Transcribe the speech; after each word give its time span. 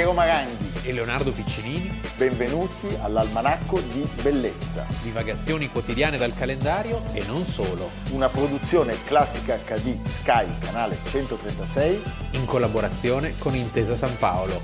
Piero 0.00 0.14
Maranghi 0.14 0.88
e 0.88 0.94
Leonardo 0.94 1.30
Piccinini. 1.30 2.00
Benvenuti 2.16 2.88
all'Almanacco 3.02 3.80
di 3.80 4.08
Bellezza. 4.22 4.86
Divagazioni 5.02 5.68
quotidiane 5.68 6.16
dal 6.16 6.32
calendario 6.32 7.02
e 7.12 7.22
non 7.26 7.44
solo. 7.44 7.90
Una 8.12 8.30
produzione 8.30 8.96
classica 9.04 9.58
HD 9.58 10.02
Sky, 10.06 10.58
canale 10.58 10.96
136. 11.04 12.02
In 12.30 12.46
collaborazione 12.46 13.36
con 13.36 13.54
Intesa 13.54 13.94
San 13.94 14.16
Paolo. 14.16 14.58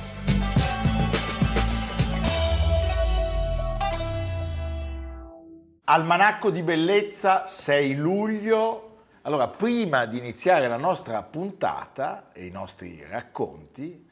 Almanacco 5.85 6.51
di 6.51 6.63
Bellezza 6.63 7.47
6 7.47 7.95
luglio 7.95 8.87
allora, 9.27 9.49
prima 9.49 10.05
di 10.05 10.19
iniziare 10.19 10.69
la 10.69 10.77
nostra 10.77 11.21
puntata 11.21 12.31
e 12.33 12.47
i 12.47 12.51
nostri 12.53 13.05
racconti, 13.11 14.06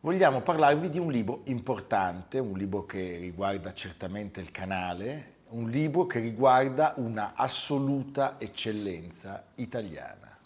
vogliamo 0.00 0.40
parlarvi 0.40 0.90
di 0.90 0.98
un 0.98 1.10
libro 1.10 1.40
importante, 1.44 2.38
un 2.38 2.56
libro 2.56 2.86
che 2.86 3.16
riguarda 3.16 3.72
certamente 3.72 4.40
il 4.40 4.50
canale, 4.50 5.36
un 5.50 5.68
libro 5.68 6.06
che 6.06 6.20
riguarda 6.20 6.94
una 6.96 7.32
assoluta 7.34 8.36
eccellenza 8.38 9.44
italiana. 9.56 10.36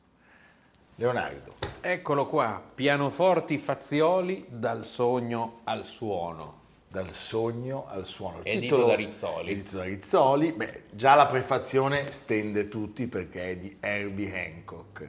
Leonardo. 0.97 1.55
Eccolo 1.81 2.27
qua, 2.27 2.63
pianoforti 2.75 3.59
fazioli 3.59 4.47
dal 4.49 4.85
sogno 4.85 5.61
al 5.65 5.85
suono 5.85 6.61
dal 6.93 7.11
sogno 7.11 7.87
al 7.89 8.05
suono. 8.05 8.41
Il 8.41 8.49
edito 8.49 8.61
titolo, 8.61 8.87
da 8.87 8.95
Rizzoli. 8.95 9.51
Edito 9.51 9.77
da 9.79 9.85
Rizzoli, 9.85 10.53
beh, 10.53 10.83
già 10.91 11.15
la 11.15 11.27
prefazione 11.27 12.13
stende 12.13 12.69
tutti 12.69 13.07
perché 13.07 13.53
è 13.53 13.57
di 13.57 13.75
Herbie 13.81 14.31
Hancock, 14.39 15.09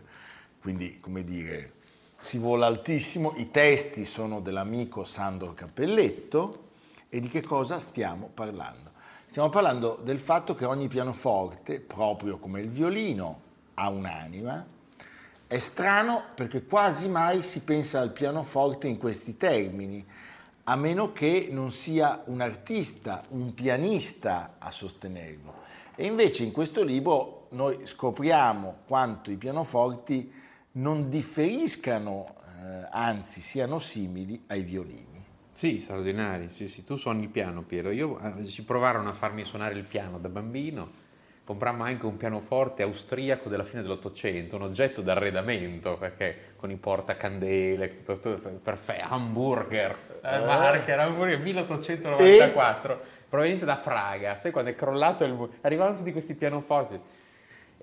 quindi 0.61 1.01
come 1.01 1.25
dire, 1.25 1.73
si 2.23 2.37
vola 2.37 2.67
altissimo, 2.67 3.33
i 3.35 3.51
testi 3.51 4.05
sono 4.05 4.39
dell'amico 4.39 5.03
Sandro 5.03 5.53
Cappelletto 5.53 6.69
e 7.09 7.19
di 7.19 7.27
che 7.27 7.41
cosa 7.41 7.79
stiamo 7.79 8.29
parlando? 8.33 8.91
Stiamo 9.25 9.49
parlando 9.49 9.99
del 10.01 10.19
fatto 10.19 10.55
che 10.55 10.63
ogni 10.63 10.87
pianoforte, 10.87 11.81
proprio 11.81 12.37
come 12.37 12.61
il 12.61 12.69
violino, 12.69 13.41
ha 13.73 13.89
un'anima. 13.89 14.65
È 15.45 15.59
strano 15.59 16.23
perché 16.33 16.63
quasi 16.63 17.09
mai 17.09 17.43
si 17.43 17.61
pensa 17.63 17.99
al 17.99 18.13
pianoforte 18.13 18.87
in 18.87 18.97
questi 18.97 19.35
termini 19.35 20.05
a 20.63 20.77
meno 20.77 21.11
che 21.11 21.49
non 21.51 21.73
sia 21.73 22.21
un 22.27 22.39
artista, 22.39 23.21
un 23.31 23.53
pianista 23.53 24.55
a 24.59 24.71
sostenerlo. 24.71 25.53
E 25.93 26.05
invece 26.05 26.43
in 26.43 26.53
questo 26.53 26.83
libro 26.83 27.47
noi 27.49 27.85
scopriamo 27.85 28.75
quanto 28.87 29.29
i 29.29 29.35
pianoforti 29.35 30.41
non 30.73 31.09
differiscano, 31.09 32.25
eh, 32.27 32.87
anzi 32.91 33.41
siano 33.41 33.79
simili 33.79 34.43
ai 34.47 34.63
violini. 34.63 35.21
Sì, 35.51 35.79
straordinari, 35.79 36.49
sì, 36.49 36.67
sì. 36.67 36.83
tu 36.83 36.95
suoni 36.95 37.23
il 37.23 37.29
piano 37.29 37.61
Piero, 37.61 37.91
io 37.91 38.19
eh, 38.19 38.45
ci 38.47 38.63
provarono 38.63 39.09
a 39.09 39.13
farmi 39.13 39.43
suonare 39.43 39.75
il 39.75 39.83
piano 39.83 40.17
da 40.17 40.27
bambino, 40.29 41.01
comprammo 41.43 41.83
anche 41.83 42.07
un 42.07 42.17
pianoforte 42.17 42.81
austriaco 42.81 43.49
della 43.49 43.63
fine 43.63 43.83
dell'Ottocento, 43.83 44.55
un 44.55 44.63
oggetto 44.63 45.01
d'arredamento, 45.01 45.95
perché 45.97 46.53
con 46.55 46.71
i 46.71 46.75
portacandele, 46.75 47.87
tutto, 47.89 48.17
tutto 48.17 48.49
perfetto, 48.49 49.05
hamburger, 49.09 50.19
eh, 50.23 50.39
Marker, 50.39 50.99
hamburger 50.99 51.39
1894, 51.39 52.93
e? 52.93 53.05
proveniente 53.29 53.65
da 53.65 53.77
Praga. 53.77 54.39
Sai 54.39 54.51
quando 54.51 54.71
è 54.71 54.75
crollato 54.75 55.23
il 55.23 55.33
muro? 55.33 55.51
Arrivavano 55.61 55.95
tutti 55.95 56.11
questi 56.11 56.33
pianoforti. 56.33 56.99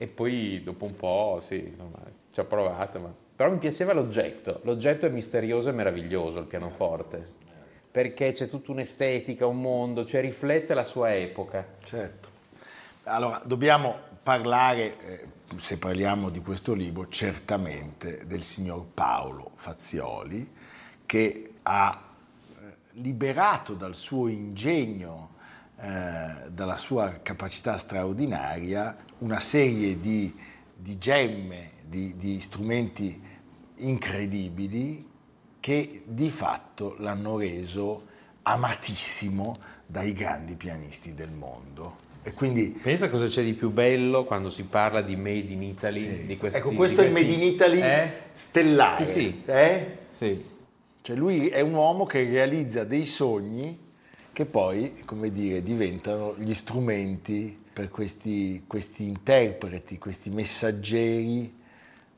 E 0.02 0.06
poi 0.06 0.62
dopo 0.64 0.86
un 0.86 0.96
po', 0.96 1.42
sì, 1.46 1.62
insomma, 1.62 1.98
ci 2.32 2.40
ho 2.40 2.46
provato, 2.46 2.98
ma... 3.00 3.12
però 3.36 3.50
mi 3.50 3.58
piaceva 3.58 3.92
l'oggetto. 3.92 4.60
L'oggetto 4.62 5.04
è 5.04 5.10
misterioso 5.10 5.68
e 5.68 5.72
meraviglioso, 5.72 6.38
il 6.38 6.46
pianoforte, 6.46 7.22
perché 7.90 8.32
c'è 8.32 8.48
tutta 8.48 8.70
un'estetica, 8.72 9.44
un 9.44 9.60
mondo, 9.60 10.06
cioè 10.06 10.22
riflette 10.22 10.72
la 10.72 10.84
sua 10.84 11.14
epoca. 11.14 11.74
Certo. 11.84 12.30
Allora, 13.02 13.42
dobbiamo 13.44 13.94
parlare, 14.22 14.98
eh, 15.00 15.26
se 15.56 15.76
parliamo 15.76 16.30
di 16.30 16.40
questo 16.40 16.72
libro, 16.72 17.06
certamente 17.08 18.24
del 18.26 18.42
signor 18.42 18.86
Paolo 18.94 19.50
Fazioli, 19.52 20.50
che 21.04 21.56
ha 21.64 22.04
liberato 22.92 23.74
dal 23.74 23.94
suo 23.94 24.28
ingegno, 24.28 25.34
eh, 25.78 26.48
dalla 26.48 26.78
sua 26.78 27.18
capacità 27.22 27.76
straordinaria, 27.76 29.08
una 29.20 29.40
serie 29.40 29.98
di, 30.00 30.34
di 30.74 30.98
gemme, 30.98 31.70
di, 31.86 32.14
di 32.16 32.40
strumenti 32.40 33.20
incredibili 33.76 35.08
che 35.60 36.02
di 36.04 36.28
fatto 36.30 36.96
l'hanno 36.98 37.36
reso 37.36 38.06
amatissimo 38.42 39.54
dai 39.86 40.12
grandi 40.12 40.54
pianisti 40.54 41.14
del 41.14 41.30
mondo. 41.30 42.08
E 42.22 42.32
quindi, 42.32 42.78
Pensa 42.82 43.08
cosa 43.08 43.26
c'è 43.26 43.42
di 43.42 43.54
più 43.54 43.70
bello 43.70 44.24
quando 44.24 44.50
si 44.50 44.64
parla 44.64 45.00
di 45.00 45.16
Made 45.16 45.52
in 45.52 45.62
Italy. 45.62 46.00
Sì. 46.00 46.26
Di 46.26 46.36
questi, 46.36 46.58
ecco, 46.58 46.72
questo 46.72 47.00
è 47.02 47.06
il 47.06 47.12
Made 47.12 47.32
in 47.32 47.42
Italy 47.42 47.80
eh? 47.80 48.12
stellare. 48.32 49.06
Sì, 49.06 49.12
sì. 49.12 49.42
Eh? 49.46 49.98
sì. 50.16 50.44
Cioè 51.02 51.16
lui 51.16 51.48
è 51.48 51.60
un 51.60 51.72
uomo 51.72 52.04
che 52.04 52.24
realizza 52.24 52.84
dei 52.84 53.06
sogni 53.06 53.88
che 54.32 54.44
poi, 54.46 55.02
come 55.04 55.30
dire, 55.30 55.62
diventano 55.62 56.34
gli 56.38 56.54
strumenti 56.54 57.58
per 57.72 57.88
questi, 57.88 58.64
questi 58.66 59.06
interpreti, 59.06 59.98
questi 59.98 60.30
messaggeri 60.30 61.58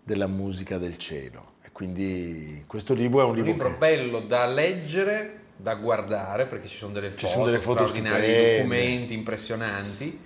della 0.03 0.27
musica 0.27 0.79
del 0.79 0.97
cielo. 0.99 1.55
E 1.63 1.71
quindi 1.73 2.65
questo 2.67 2.95
libro 2.95 3.21
è 3.21 3.25
un, 3.25 3.31
un 3.31 3.37
libro, 3.37 3.53
libro 3.53 3.69
che... 3.71 3.77
bello 3.77 4.21
da 4.21 4.47
leggere, 4.47 5.41
da 5.57 5.75
guardare, 5.75 6.47
perché 6.47 6.69
ci 6.69 6.77
sono 6.77 6.93
delle 6.93 7.11
foto, 7.11 7.27
ci 7.27 7.33
sono 7.33 7.45
delle 7.47 7.59
foto 7.59 7.87
straordinarie, 7.87 8.57
documenti 8.57 9.15
impressionanti. 9.15 10.19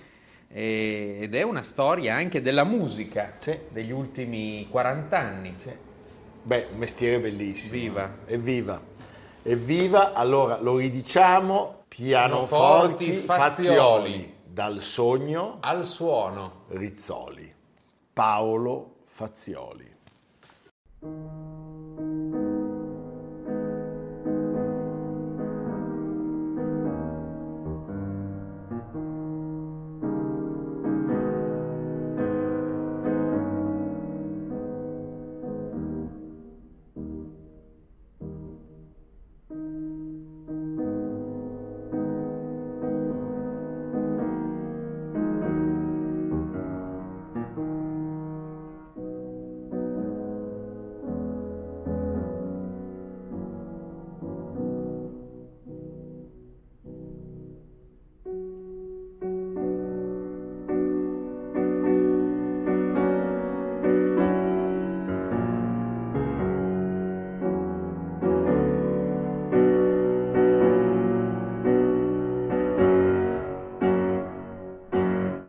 ed 0.48 1.34
è 1.34 1.42
una 1.42 1.62
storia 1.62 2.14
anche 2.14 2.40
della 2.40 2.64
musica 2.64 3.34
sì. 3.38 3.58
degli 3.68 3.92
ultimi 3.92 4.66
40 4.70 5.18
anni. 5.18 5.54
Sì 5.56 5.84
Beh, 6.46 6.68
un 6.70 6.78
mestiere 6.78 7.18
bellissimo. 7.18 7.72
Viva. 7.72 8.18
Evviva. 8.24 8.80
Evviva, 9.42 10.12
allora 10.12 10.60
lo 10.60 10.76
ridiciamo, 10.76 11.75
pianoforti 11.96 13.12
fazioli. 13.12 14.34
dal 14.44 14.80
sogno 14.80 15.56
al 15.60 15.86
suono. 15.86 16.64
Rizzoli. 16.68 17.54
Paolo 18.12 18.96
Fazioli. 19.06 19.95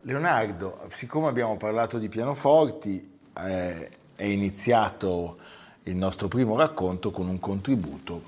Leonardo, 0.07 0.87
siccome 0.87 1.27
abbiamo 1.27 1.57
parlato 1.57 1.97
di 1.97 2.07
pianoforti, 2.07 3.19
eh, 3.39 3.91
è 4.15 4.23
iniziato 4.23 5.37
il 5.83 5.97
nostro 5.97 6.29
primo 6.29 6.55
racconto 6.55 7.11
con 7.11 7.27
un 7.27 7.39
contributo 7.39 8.21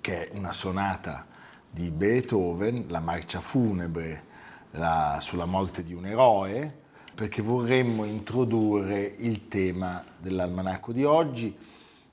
che 0.00 0.28
è 0.28 0.34
una 0.34 0.54
sonata 0.54 1.26
di 1.68 1.90
Beethoven, 1.90 2.86
la 2.88 3.00
marcia 3.00 3.40
funebre 3.40 4.24
la, 4.70 5.18
sulla 5.20 5.44
morte 5.44 5.84
di 5.84 5.92
un 5.92 6.06
eroe, 6.06 6.74
perché 7.14 7.42
vorremmo 7.42 8.06
introdurre 8.06 9.02
il 9.02 9.48
tema 9.48 10.02
dell'almanacco 10.16 10.90
di 10.92 11.04
oggi. 11.04 11.54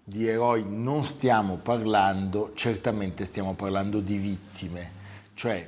Di 0.04 0.28
eroi 0.28 0.66
non 0.68 1.06
stiamo 1.06 1.56
parlando, 1.56 2.51
certamente 2.56 3.24
stiamo 3.24 3.54
parlando 3.54 4.01
di 4.01 4.18
vittime, 4.18 4.92
cioè 5.34 5.66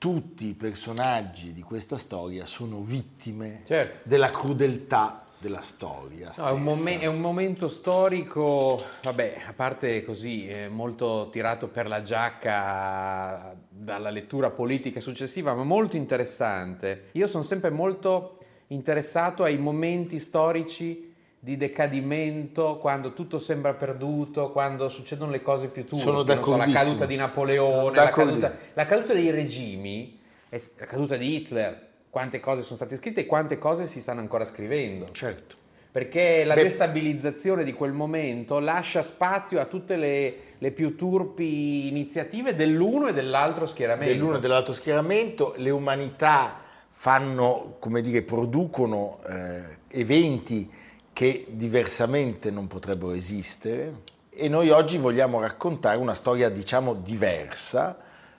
tutti 0.00 0.46
i 0.46 0.54
personaggi 0.54 1.52
di 1.52 1.60
questa 1.60 1.98
storia 1.98 2.46
sono 2.46 2.80
vittime 2.80 3.60
certo. 3.66 4.00
della 4.04 4.30
crudeltà 4.30 5.26
della 5.36 5.60
storia. 5.60 6.32
No, 6.38 6.48
è, 6.48 6.50
un 6.52 6.62
momen- 6.62 7.00
è, 7.00 7.06
un 7.06 7.20
momento 7.20 7.68
storico, 7.68 8.82
vabbè, 9.02 9.42
a 9.46 9.52
parte 9.52 10.02
così, 10.02 10.48
molto 10.70 11.28
tirato 11.30 11.68
per 11.68 11.86
la 11.86 12.02
giacca 12.02 13.54
dalla 13.68 14.08
lettura 14.08 14.48
politica 14.48 15.00
successiva, 15.00 15.52
ma 15.52 15.64
molto 15.64 15.96
interessante. 15.96 17.08
Io 17.12 17.26
sono 17.26 17.44
sempre 17.44 17.68
molto 17.68 18.38
interessato 18.68 19.42
ai 19.42 19.58
momenti 19.58 20.18
storici 20.18 21.09
di 21.42 21.56
decadimento, 21.56 22.76
quando 22.76 23.14
tutto 23.14 23.38
sembra 23.38 23.72
perduto, 23.72 24.52
quando 24.52 24.90
succedono 24.90 25.30
le 25.30 25.40
cose 25.40 25.68
più 25.68 25.86
turche, 25.86 26.04
Sono 26.04 26.26
so, 26.26 26.56
la 26.56 26.66
caduta 26.66 27.06
di 27.06 27.16
Napoleone, 27.16 27.96
la 27.96 28.10
caduta, 28.10 28.52
la 28.74 28.84
caduta, 28.84 29.14
dei 29.14 29.30
regimi, 29.30 30.20
la 30.50 30.84
caduta 30.84 31.16
di 31.16 31.34
Hitler, 31.34 31.88
quante 32.10 32.40
cose 32.40 32.62
sono 32.62 32.76
state 32.76 32.96
scritte 32.96 33.20
e 33.20 33.26
quante 33.26 33.56
cose 33.56 33.86
si 33.86 34.02
stanno 34.02 34.20
ancora 34.20 34.44
scrivendo. 34.44 35.06
Certo. 35.12 35.56
Perché 35.90 36.44
la 36.44 36.54
Beh, 36.54 36.62
destabilizzazione 36.64 37.64
di 37.64 37.72
quel 37.72 37.92
momento 37.92 38.58
lascia 38.58 39.02
spazio 39.02 39.60
a 39.60 39.64
tutte 39.64 39.96
le, 39.96 40.34
le, 40.58 40.70
più 40.72 40.94
turpi 40.94 41.88
iniziative 41.88 42.54
dell'uno 42.54 43.08
e 43.08 43.12
dell'altro 43.14 43.66
schieramento. 43.66 44.12
Dell'uno 44.12 44.36
e 44.36 44.40
dell'altro 44.40 44.74
schieramento, 44.74 45.54
le 45.56 45.70
umanità 45.70 46.60
fanno, 46.90 47.76
come 47.78 48.02
dire, 48.02 48.22
producono 48.22 49.20
eh, 49.26 49.62
eventi 49.88 50.70
che 51.20 51.44
diversamente 51.50 52.50
non 52.50 52.66
potrebbero 52.66 53.12
esistere 53.12 54.04
e 54.30 54.48
noi 54.48 54.70
oggi 54.70 54.96
vogliamo 54.96 55.38
raccontare 55.38 55.98
una 55.98 56.14
storia 56.14 56.48
diciamo 56.48 56.94
diversa 56.94 57.98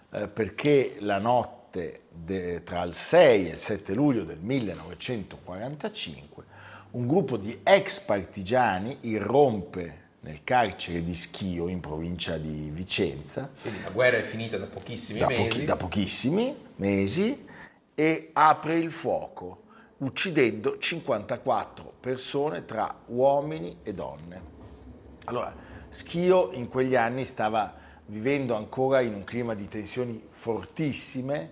eh, 0.10 0.28
perché 0.28 0.96
la 1.02 1.20
notte 1.20 2.06
de, 2.10 2.64
tra 2.64 2.82
il 2.82 2.96
6 2.96 3.46
e 3.46 3.50
il 3.52 3.60
7 3.60 3.94
luglio 3.94 4.24
del 4.24 4.40
1945 4.40 6.44
un 6.94 7.06
gruppo 7.06 7.38
di 7.38 7.60
ex 7.62 8.00
partigiani 8.00 8.98
irrompe 9.02 10.00
nel 10.22 10.40
carcere 10.44 11.04
di 11.04 11.14
Schio 11.14 11.68
in 11.68 11.82
provincia 11.82 12.38
di 12.38 12.72
Vicenza. 12.74 13.52
Quindi 13.62 13.84
la 13.84 13.92
guerra 13.92 14.18
è 14.18 14.24
finita 14.24 14.58
da 14.58 14.66
pochissimi 14.66 15.20
da 15.20 15.28
mesi. 15.28 15.44
Pochi, 15.44 15.66
da 15.66 15.76
pochissimi 15.76 16.56
mesi 16.78 17.46
e 17.94 18.32
apre 18.34 18.74
il 18.74 18.90
fuoco 18.90 19.62
uccidendo 20.02 20.78
54 20.78 21.94
persone 22.00 22.66
tra 22.66 22.94
uomini 23.08 23.78
e 23.84 23.94
donne. 23.94 24.42
Allora, 25.26 25.70
Schio 25.90 26.52
in 26.54 26.70
quegli 26.70 26.96
anni 26.96 27.26
stava 27.26 27.76
vivendo 28.06 28.56
ancora 28.56 29.02
in 29.02 29.14
un 29.14 29.24
clima 29.24 29.54
di 29.54 29.68
tensioni 29.68 30.22
fortissime 30.28 31.52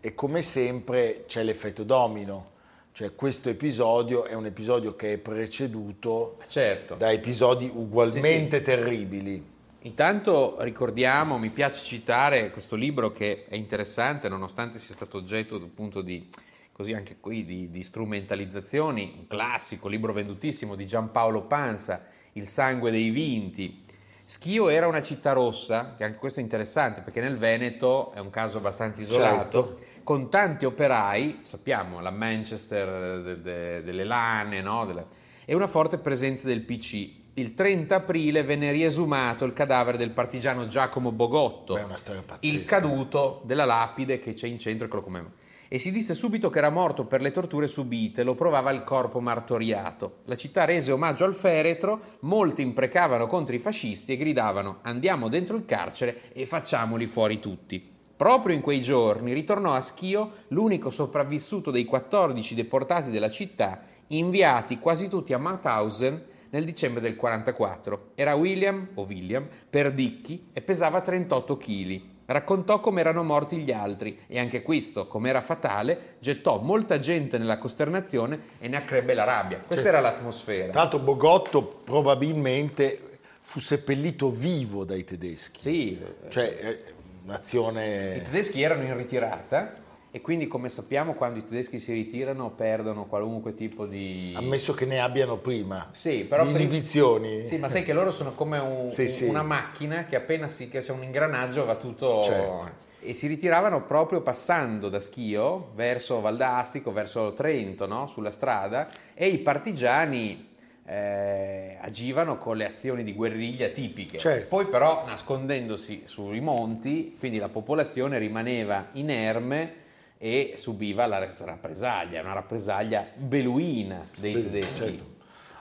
e 0.00 0.14
come 0.14 0.42
sempre 0.42 1.22
c'è 1.26 1.42
l'effetto 1.42 1.84
domino, 1.84 2.50
cioè 2.92 3.14
questo 3.14 3.48
episodio 3.48 4.24
è 4.24 4.34
un 4.34 4.46
episodio 4.46 4.96
che 4.96 5.14
è 5.14 5.18
preceduto 5.18 6.38
certo. 6.48 6.96
da 6.96 7.10
episodi 7.12 7.70
ugualmente 7.72 8.58
sì, 8.58 8.64
sì. 8.64 8.70
terribili. 8.70 9.44
Intanto 9.82 10.56
ricordiamo, 10.60 11.38
mi 11.38 11.50
piace 11.50 11.84
citare 11.84 12.50
questo 12.50 12.74
libro 12.74 13.12
che 13.12 13.46
è 13.48 13.54
interessante 13.54 14.28
nonostante 14.28 14.78
sia 14.78 14.94
stato 14.94 15.18
oggetto 15.18 15.54
appunto 15.56 16.02
di 16.02 16.28
così 16.78 16.92
anche 16.92 17.16
qui 17.18 17.44
di, 17.44 17.70
di 17.70 17.82
strumentalizzazioni, 17.82 19.14
un 19.18 19.26
classico, 19.26 19.88
libro 19.88 20.12
vendutissimo 20.12 20.76
di 20.76 20.86
Giampaolo 20.86 21.42
Panza, 21.42 22.04
Il 22.34 22.46
sangue 22.46 22.92
dei 22.92 23.10
vinti. 23.10 23.82
Schio 24.22 24.68
era 24.68 24.86
una 24.86 25.02
città 25.02 25.32
rossa, 25.32 25.96
che 25.96 26.04
anche 26.04 26.18
questo 26.18 26.38
è 26.38 26.42
interessante 26.44 27.00
perché 27.00 27.20
nel 27.20 27.36
Veneto 27.36 28.12
è 28.12 28.20
un 28.20 28.30
caso 28.30 28.58
abbastanza 28.58 29.00
isolato, 29.00 29.74
certo. 29.76 30.02
con 30.04 30.30
tanti 30.30 30.66
operai, 30.66 31.40
sappiamo, 31.42 31.98
la 31.98 32.12
Manchester 32.12 33.22
de, 33.22 33.42
de, 33.42 33.82
delle 33.82 34.04
lane, 34.04 34.60
no? 34.60 34.86
delle, 34.86 35.06
e 35.46 35.56
una 35.56 35.66
forte 35.66 35.98
presenza 35.98 36.46
del 36.46 36.60
PC. 36.60 37.10
Il 37.34 37.54
30 37.54 37.96
aprile 37.96 38.44
venne 38.44 38.70
riesumato 38.70 39.44
il 39.44 39.52
cadavere 39.52 39.98
del 39.98 40.10
partigiano 40.10 40.68
Giacomo 40.68 41.10
Bogotto, 41.10 41.74
Beh, 41.74 42.46
il 42.46 42.62
caduto 42.62 43.42
della 43.44 43.64
lapide 43.64 44.20
che 44.20 44.34
c'è 44.34 44.46
in 44.46 44.60
centro, 44.60 44.86
eccolo 44.86 45.02
come 45.02 45.37
e 45.68 45.78
si 45.78 45.92
disse 45.92 46.14
subito 46.14 46.48
che 46.48 46.58
era 46.58 46.70
morto 46.70 47.04
per 47.04 47.20
le 47.20 47.30
torture 47.30 47.66
subite, 47.66 48.22
lo 48.22 48.34
provava 48.34 48.70
il 48.70 48.84
corpo 48.84 49.20
martoriato. 49.20 50.16
La 50.24 50.36
città 50.36 50.64
rese 50.64 50.92
omaggio 50.92 51.24
al 51.24 51.34
feretro, 51.34 52.00
molti 52.20 52.62
imprecavano 52.62 53.26
contro 53.26 53.54
i 53.54 53.58
fascisti 53.58 54.12
e 54.12 54.16
gridavano 54.16 54.78
andiamo 54.82 55.28
dentro 55.28 55.56
il 55.56 55.64
carcere 55.64 56.32
e 56.32 56.46
facciamoli 56.46 57.06
fuori 57.06 57.38
tutti. 57.38 57.96
Proprio 58.16 58.54
in 58.54 58.62
quei 58.62 58.80
giorni 58.80 59.32
ritornò 59.32 59.74
a 59.74 59.80
Schio 59.80 60.32
l'unico 60.48 60.90
sopravvissuto 60.90 61.70
dei 61.70 61.84
14 61.84 62.54
deportati 62.54 63.10
della 63.10 63.30
città, 63.30 63.84
inviati 64.08 64.78
quasi 64.78 65.08
tutti 65.08 65.32
a 65.32 65.38
Mauthausen 65.38 66.24
nel 66.50 66.64
dicembre 66.64 67.00
del 67.00 67.14
44. 67.14 68.12
Era 68.14 68.34
William, 68.34 68.88
o 68.94 69.04
William, 69.04 69.46
Perdicchi 69.70 70.48
e 70.52 70.62
pesava 70.62 71.00
38 71.00 71.56
kg. 71.56 72.02
Raccontò 72.30 72.78
come 72.80 73.00
erano 73.00 73.22
morti 73.22 73.56
gli 73.56 73.72
altri 73.72 74.18
e 74.26 74.38
anche 74.38 74.60
questo, 74.60 75.06
come 75.06 75.30
era 75.30 75.40
fatale, 75.40 76.16
gettò 76.18 76.58
molta 76.60 76.98
gente 76.98 77.38
nella 77.38 77.56
costernazione 77.56 78.38
e 78.58 78.68
ne 78.68 78.76
accrebbe 78.76 79.14
la 79.14 79.24
rabbia. 79.24 79.56
Questa 79.56 79.76
certo. 79.76 79.88
era 79.88 80.00
l'atmosfera. 80.00 80.70
Tra 80.70 80.82
l'altro 80.82 80.98
Bogotto 80.98 81.62
probabilmente 81.64 83.00
fu 83.40 83.60
seppellito 83.60 84.30
vivo 84.30 84.84
dai 84.84 85.04
tedeschi. 85.04 85.58
Sì. 85.58 85.98
Cioè, 86.28 86.58
eh, 86.60 86.94
un'azione... 87.24 88.16
I 88.16 88.22
tedeschi 88.24 88.60
erano 88.60 88.82
in 88.82 88.94
ritirata 88.94 89.72
e 90.10 90.20
quindi 90.22 90.46
come 90.46 90.70
sappiamo 90.70 91.12
quando 91.12 91.38
i 91.38 91.44
tedeschi 91.44 91.78
si 91.78 91.92
ritirano 91.92 92.50
perdono 92.50 93.04
qualunque 93.04 93.54
tipo 93.54 93.84
di... 93.84 94.32
Ammesso 94.36 94.72
che 94.72 94.86
ne 94.86 95.00
abbiano 95.00 95.36
prima, 95.36 95.90
sì, 95.92 96.24
però 96.24 96.44
di 96.44 96.50
inibizioni. 96.50 97.28
Prima... 97.28 97.44
Sì, 97.44 97.58
ma 97.58 97.68
sai 97.68 97.82
che 97.82 97.92
loro 97.92 98.10
sono 98.10 98.32
come 98.32 98.58
un, 98.58 98.88
sì, 98.92 99.06
sì. 99.06 99.24
una 99.24 99.42
macchina 99.42 100.06
che 100.06 100.16
appena 100.16 100.48
si, 100.48 100.68
che 100.68 100.80
c'è 100.80 100.92
un 100.92 101.02
ingranaggio 101.02 101.64
va 101.64 101.76
tutto... 101.76 102.22
Certo. 102.22 102.86
E 103.00 103.14
si 103.14 103.28
ritiravano 103.28 103.84
proprio 103.84 104.22
passando 104.22 104.88
da 104.88 104.98
Schio 105.00 105.70
verso 105.74 106.20
Valdastico, 106.20 106.92
verso 106.92 107.32
Trento, 107.32 107.86
no? 107.86 108.08
sulla 108.08 108.32
strada, 108.32 108.88
e 109.14 109.28
i 109.28 109.38
partigiani 109.38 110.48
eh, 110.84 111.76
agivano 111.80 112.38
con 112.38 112.56
le 112.56 112.66
azioni 112.66 113.04
di 113.04 113.14
guerriglia 113.14 113.68
tipiche. 113.68 114.18
Certo. 114.18 114.48
Poi 114.48 114.66
però 114.66 115.04
nascondendosi 115.06 116.02
sui 116.06 116.40
monti, 116.40 117.14
quindi 117.18 117.38
la 117.38 117.48
popolazione 117.48 118.18
rimaneva 118.18 118.88
inerme 118.92 119.86
e 120.18 120.54
subiva 120.56 121.06
la 121.06 121.18
rappresaglia, 121.18 122.20
una 122.20 122.32
rappresaglia 122.32 123.08
beluina 123.14 124.04
dei 124.18 124.34
Beh, 124.34 124.42
tedeschi. 124.42 124.74
Certo. 124.74 125.16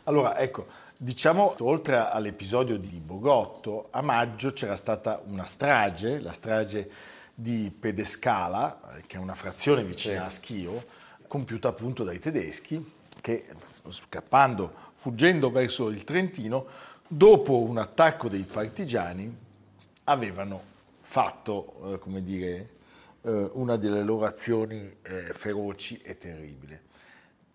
Allora, 0.05 0.37
ecco, 0.37 0.65
diciamo, 0.97 1.55
oltre 1.59 1.97
all'episodio 1.97 2.77
di 2.77 2.99
Bogotto, 2.99 3.87
a 3.91 4.01
maggio 4.01 4.51
c'era 4.53 4.75
stata 4.75 5.21
una 5.27 5.45
strage, 5.45 6.19
la 6.19 6.31
strage 6.31 6.89
di 7.33 7.71
Pedescala, 7.77 8.79
che 9.05 9.17
è 9.17 9.19
una 9.19 9.35
frazione 9.35 9.83
vicina 9.83 10.25
a 10.25 10.29
Schio, 10.29 10.83
compiuta 11.27 11.67
appunto 11.67 12.03
dai 12.03 12.19
tedeschi, 12.19 12.83
che 13.21 13.45
scappando, 13.89 14.73
fuggendo 14.93 15.51
verso 15.51 15.89
il 15.89 16.03
Trentino, 16.03 16.65
dopo 17.07 17.59
un 17.59 17.77
attacco 17.77 18.27
dei 18.27 18.43
partigiani, 18.43 19.35
avevano 20.05 20.61
fatto, 20.99 21.93
eh, 21.93 21.99
come 21.99 22.23
dire, 22.23 22.47
eh, 22.55 22.69
una 23.31 23.75
delle 23.75 24.03
loro 24.03 24.25
azioni 24.25 24.79
eh, 25.03 25.33
feroci 25.33 25.99
e 26.03 26.17
terribili. 26.17 26.79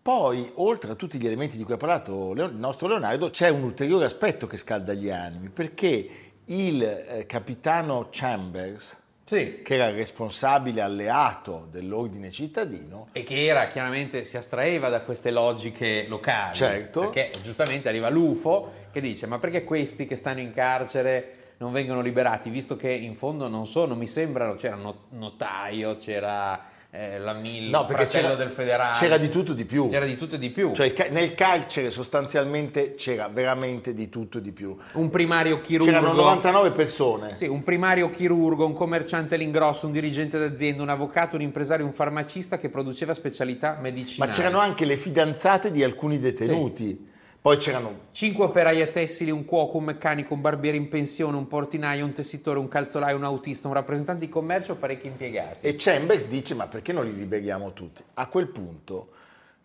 Poi, 0.03 0.51
oltre 0.57 0.91
a 0.91 0.95
tutti 0.97 1.19
gli 1.19 1.27
elementi 1.27 1.57
di 1.57 1.63
cui 1.63 1.75
ha 1.75 1.77
parlato 1.77 2.33
il 2.33 2.53
nostro 2.55 2.89
Leonardo, 2.89 3.31
c'è 3.31 3.49
un 3.49 3.63
ulteriore 3.63 4.05
aspetto 4.05 4.49
che 4.49 4.57
scalda 4.57 4.95
gli 4.95 5.09
animi, 5.09 5.49
perché 5.49 6.09
il 6.47 6.83
eh, 6.83 7.25
capitano 7.25 8.09
Chambers, 8.11 9.01
sì. 9.25 9.63
che 9.63 9.75
era 9.75 9.87
il 9.87 9.95
responsabile 9.95 10.81
alleato 10.81 11.69
dell'ordine 11.71 12.33
cittadino. 12.33 13.07
E 13.13 13.23
che 13.23 13.45
era 13.45 13.69
chiaramente 13.69 14.25
si 14.25 14.37
astraeva 14.37 14.89
da 14.89 15.03
queste 15.03 15.31
logiche 15.31 16.07
locali. 16.09 16.55
Certo. 16.55 17.01
Perché 17.03 17.31
giustamente 17.43 17.89
arriva 17.89 18.11
l'UFO 18.11 18.73
che 18.91 19.01
dice: 19.01 19.27
Ma 19.27 19.39
perché 19.39 19.63
questi 19.63 20.07
che 20.07 20.17
stanno 20.17 20.41
in 20.41 20.53
carcere 20.53 21.42
non 21.63 21.71
vengono 21.71 22.01
liberati, 22.01 22.51
visto 22.51 22.75
che 22.75 22.91
in 22.91 23.15
fondo 23.15 23.47
non 23.47 23.69
sono, 23.69 23.95
mi 23.95 24.09
sembrano, 24.09 24.57
c'era 24.57 24.77
notaio, 25.11 25.97
c'era 25.97 26.61
eh, 26.91 27.21
la 27.21 27.35
Mil, 27.35 27.71
no, 27.71 27.85
perché 27.85 28.07
c'era, 28.07 28.35
del 28.35 28.51
federale. 28.51 28.99
C'era 28.99 29.17
di 29.17 29.29
tutto 29.29 29.53
di 29.55 29.65
più. 29.65 29.87
C'era 29.87 30.05
di 30.05 30.17
tutto 30.17 30.35
e 30.35 30.39
di 30.39 30.51
più. 30.51 30.73
Cioè 30.75 30.93
nel 31.11 31.35
carcere 31.35 31.91
sostanzialmente 31.91 32.97
c'era 32.97 33.29
veramente 33.29 33.95
di 33.95 34.09
tutto 34.09 34.39
e 34.39 34.41
di 34.41 34.51
più. 34.51 34.77
Un 34.95 35.09
primario 35.09 35.61
chirurgo. 35.61 35.93
C'erano 35.93 36.13
99 36.15 36.73
persone. 36.73 37.37
Sì, 37.37 37.47
un 37.47 37.63
primario 37.63 38.11
chirurgo, 38.11 38.67
un 38.67 38.73
commerciante 38.73 39.37
all'ingrosso, 39.37 39.87
un 39.87 39.93
dirigente 39.93 40.41
d'azienda, 40.41 40.83
un 40.83 40.89
avvocato, 40.89 41.37
un 41.37 41.43
impresario, 41.43 41.87
un 41.87 41.93
farmacista 41.93 42.57
che 42.57 42.71
produceva 42.71 43.15
specialità 43.15 43.79
medicinali. 43.81 44.29
Ma 44.33 44.37
c'erano 44.37 44.59
anche 44.59 44.85
le 44.85 44.97
fidanzate 44.97 45.71
di 45.71 45.85
alcuni 45.85 46.19
detenuti. 46.19 46.87
Sì. 46.89 47.11
Poi 47.43 47.57
c'erano... 47.57 47.99
Cinque 48.13 48.45
operai 48.45 48.81
a 48.83 48.87
tessili, 48.87 49.33
un 49.33 49.45
cuoco, 49.45 49.79
un 49.79 49.85
meccanico, 49.85 50.33
un 50.33 50.41
barbiere 50.41 50.77
in 50.77 50.89
pensione, 50.89 51.37
un 51.37 51.49
portinaio, 51.49 52.05
un 52.05 52.13
tessitore, 52.13 52.61
un 52.61 52.69
calzolaio, 52.69 53.17
un 53.17 53.25
autista, 53.25 53.67
un 53.67 53.75
rappresentante 53.75 54.25
di 54.27 54.31
commercio, 54.31 54.77
parecchi 54.77 55.09
impiegati. 55.09 55.67
E 55.67 55.75
Chambers 55.77 56.29
dice, 56.29 56.55
ma 56.55 56.69
perché 56.69 56.93
non 56.93 57.05
li 57.05 57.13
liberiamo 57.13 57.73
tutti? 57.73 58.01
A 58.15 58.29
quel 58.29 58.47
punto 58.47 59.09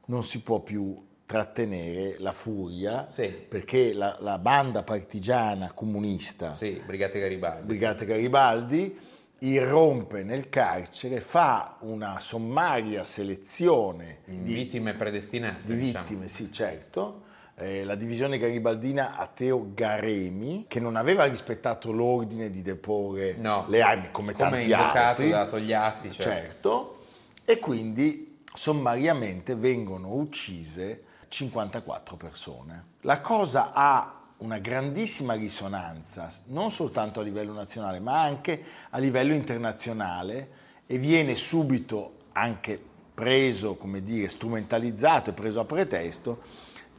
non 0.05 0.23
si 0.23 0.41
può 0.41 0.61
più 0.61 1.05
trattenere 1.27 2.15
la 2.17 2.31
furia 2.31 3.05
Sì. 3.11 3.27
perché 3.27 3.93
la, 3.93 4.17
la 4.21 4.39
banda 4.39 4.81
partigiana 4.81 5.71
comunista 5.73 6.53
Sì, 6.53 6.81
Brigate 6.83 7.19
Garibaldi. 7.19 7.65
Brigate 7.67 8.05
Garibaldi 8.05 8.97
irrompe 9.39 10.23
nel 10.23 10.49
carcere, 10.49 11.19
fa 11.21 11.75
una 11.81 12.19
sommaria 12.19 13.03
selezione 13.03 14.21
di, 14.25 14.53
Vittime 14.53 14.93
predestinate. 14.95 15.61
di 15.63 15.77
diciamo. 15.77 16.05
vittime, 16.05 16.27
sì 16.29 16.51
certo, 16.51 17.25
Eh, 17.59 17.83
la 17.85 17.95
divisione 17.95 18.37
garibaldina 18.37 19.17
Ateo 19.17 19.71
Garemi, 19.73 20.65
che 20.67 20.79
non 20.79 20.95
aveva 20.95 21.25
rispettato 21.25 21.91
l'ordine 21.91 22.51
di 22.51 22.61
deporre 22.61 23.35
No. 23.37 23.65
le 23.67 23.81
armi 23.81 24.09
come, 24.11 24.33
Come 24.33 24.59
tanti 24.59 24.73
altri, 24.73 25.29
da 25.29 25.47
Togliatti. 25.47 26.11
Cioè. 26.11 26.21
certo, 26.23 27.05
e 27.43 27.57
quindi 27.57 28.41
sommariamente 28.53 29.55
vengono 29.55 30.13
uccise 30.13 31.03
54 31.29 32.15
persone. 32.15 32.85
La 33.01 33.21
cosa 33.21 33.71
ha 33.73 34.13
una 34.37 34.59
grandissima 34.59 35.33
risonanza, 35.33 36.29
non 36.49 36.69
soltanto 36.69 37.21
a 37.21 37.23
livello 37.23 37.53
nazionale, 37.53 37.99
ma 37.99 38.21
anche 38.21 38.61
a 38.91 38.99
livello 38.99 39.33
internazionale 39.33 40.49
e 40.85 40.99
viene 40.99 41.33
subito 41.33 42.17
anche 42.33 42.79
preso, 43.15 43.77
come 43.77 44.03
dire, 44.03 44.29
strumentalizzato 44.29 45.31
e 45.31 45.33
preso 45.33 45.59
a 45.59 45.65
pretesto 45.65 46.39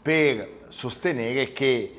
per 0.01 0.49
sostenere 0.69 1.53
che 1.53 1.93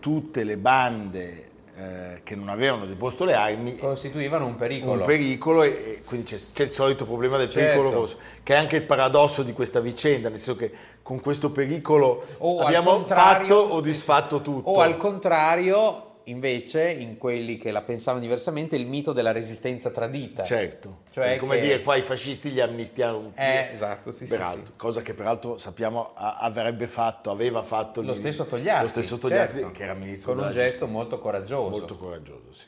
tutte 0.00 0.44
le 0.44 0.56
bande 0.56 1.50
eh, 1.74 2.20
che 2.22 2.34
non 2.34 2.48
avevano 2.50 2.84
deposto 2.84 3.24
le 3.24 3.34
armi 3.34 3.76
Costituivano 3.76 4.44
un 4.46 4.56
pericolo. 4.56 4.92
un 4.92 5.06
pericolo 5.06 5.62
e, 5.62 5.68
e 5.68 6.02
quindi 6.04 6.26
c'è, 6.26 6.36
c'è 6.52 6.64
il 6.64 6.70
solito 6.70 7.04
problema 7.06 7.38
del 7.38 7.48
Certo. 7.48 7.66
pericolo 7.66 7.90
rosso, 7.90 8.18
che 8.42 8.54
è 8.54 8.56
anche 8.58 8.76
il 8.76 8.82
paradosso 8.82 9.42
di 9.42 9.52
questa 9.52 9.80
vicenda, 9.80 10.28
nel 10.28 10.38
senso 10.38 10.58
che 10.58 10.70
con 11.02 11.20
questo 11.20 11.50
pericolo 11.50 12.24
O 12.38 12.60
abbiamo 12.60 13.04
fatto 13.06 13.54
o 13.54 13.80
disfatto 13.80 14.40
tutto. 14.42 14.68
O 14.68 14.80
al 14.80 14.96
contrario, 14.96 16.11
invece, 16.24 16.90
in 16.90 17.18
quelli 17.18 17.56
che 17.56 17.70
la 17.70 17.82
pensavano 17.82 18.22
diversamente, 18.22 18.76
il 18.76 18.86
mito 18.86 19.12
della 19.12 19.32
resistenza 19.32 19.90
tradita. 19.90 20.42
Certo, 20.42 21.00
Cioè 21.10 21.36
come 21.36 21.56
che- 21.56 21.62
dire 21.62 21.80
qua 21.82 21.96
i 21.96 22.02
fascisti 22.02 22.52
li 22.52 22.60
amnistiano 22.60 23.32
Eh, 23.34 23.70
esatto, 23.72 24.10
sì, 24.10 24.26
sì, 24.26 24.32
peraltro, 24.34 24.64
sì. 24.66 24.72
cosa 24.76 25.02
che 25.02 25.14
peraltro 25.14 25.58
sappiamo 25.58 26.12
avrebbe 26.14 26.86
fatto, 26.86 27.30
aveva 27.30 27.62
fatto 27.62 28.02
Lo 28.02 28.12
il- 28.12 28.16
stesso 28.18 28.44
Togliatti. 28.46 28.82
lo 28.82 28.88
stesso 28.88 29.18
Togliatti, 29.18 29.52
certo. 29.52 29.70
che 29.72 29.82
era 29.82 29.94
ministro 29.94 30.34
Con 30.34 30.44
un 30.44 30.50
gesto 30.50 30.86
molto 30.86 31.18
coraggioso. 31.18 31.70
Molto 31.70 31.96
coraggioso, 31.96 32.52
sì. 32.52 32.66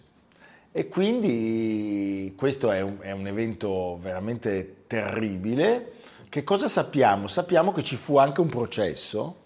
E 0.76 0.88
quindi 0.88 2.34
questo 2.36 2.70
è 2.72 2.80
un, 2.80 2.98
è 3.00 3.12
un 3.12 3.26
evento 3.26 3.96
veramente 4.00 4.84
terribile. 4.86 5.92
Che 6.28 6.42
cosa 6.42 6.66
sappiamo? 6.66 7.28
Sappiamo 7.28 7.70
che 7.70 7.84
ci 7.84 7.94
fu 7.94 8.16
anche 8.18 8.40
un 8.40 8.48
processo, 8.48 9.36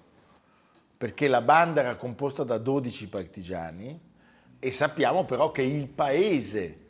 perché 0.99 1.29
la 1.29 1.41
banda 1.41 1.81
era 1.81 1.95
composta 1.95 2.43
da 2.43 2.59
12 2.59 3.09
partigiani 3.09 3.99
e 4.59 4.71
sappiamo 4.73 5.25
però 5.25 5.53
che 5.53 5.63
il 5.63 5.87
paese 5.87 6.87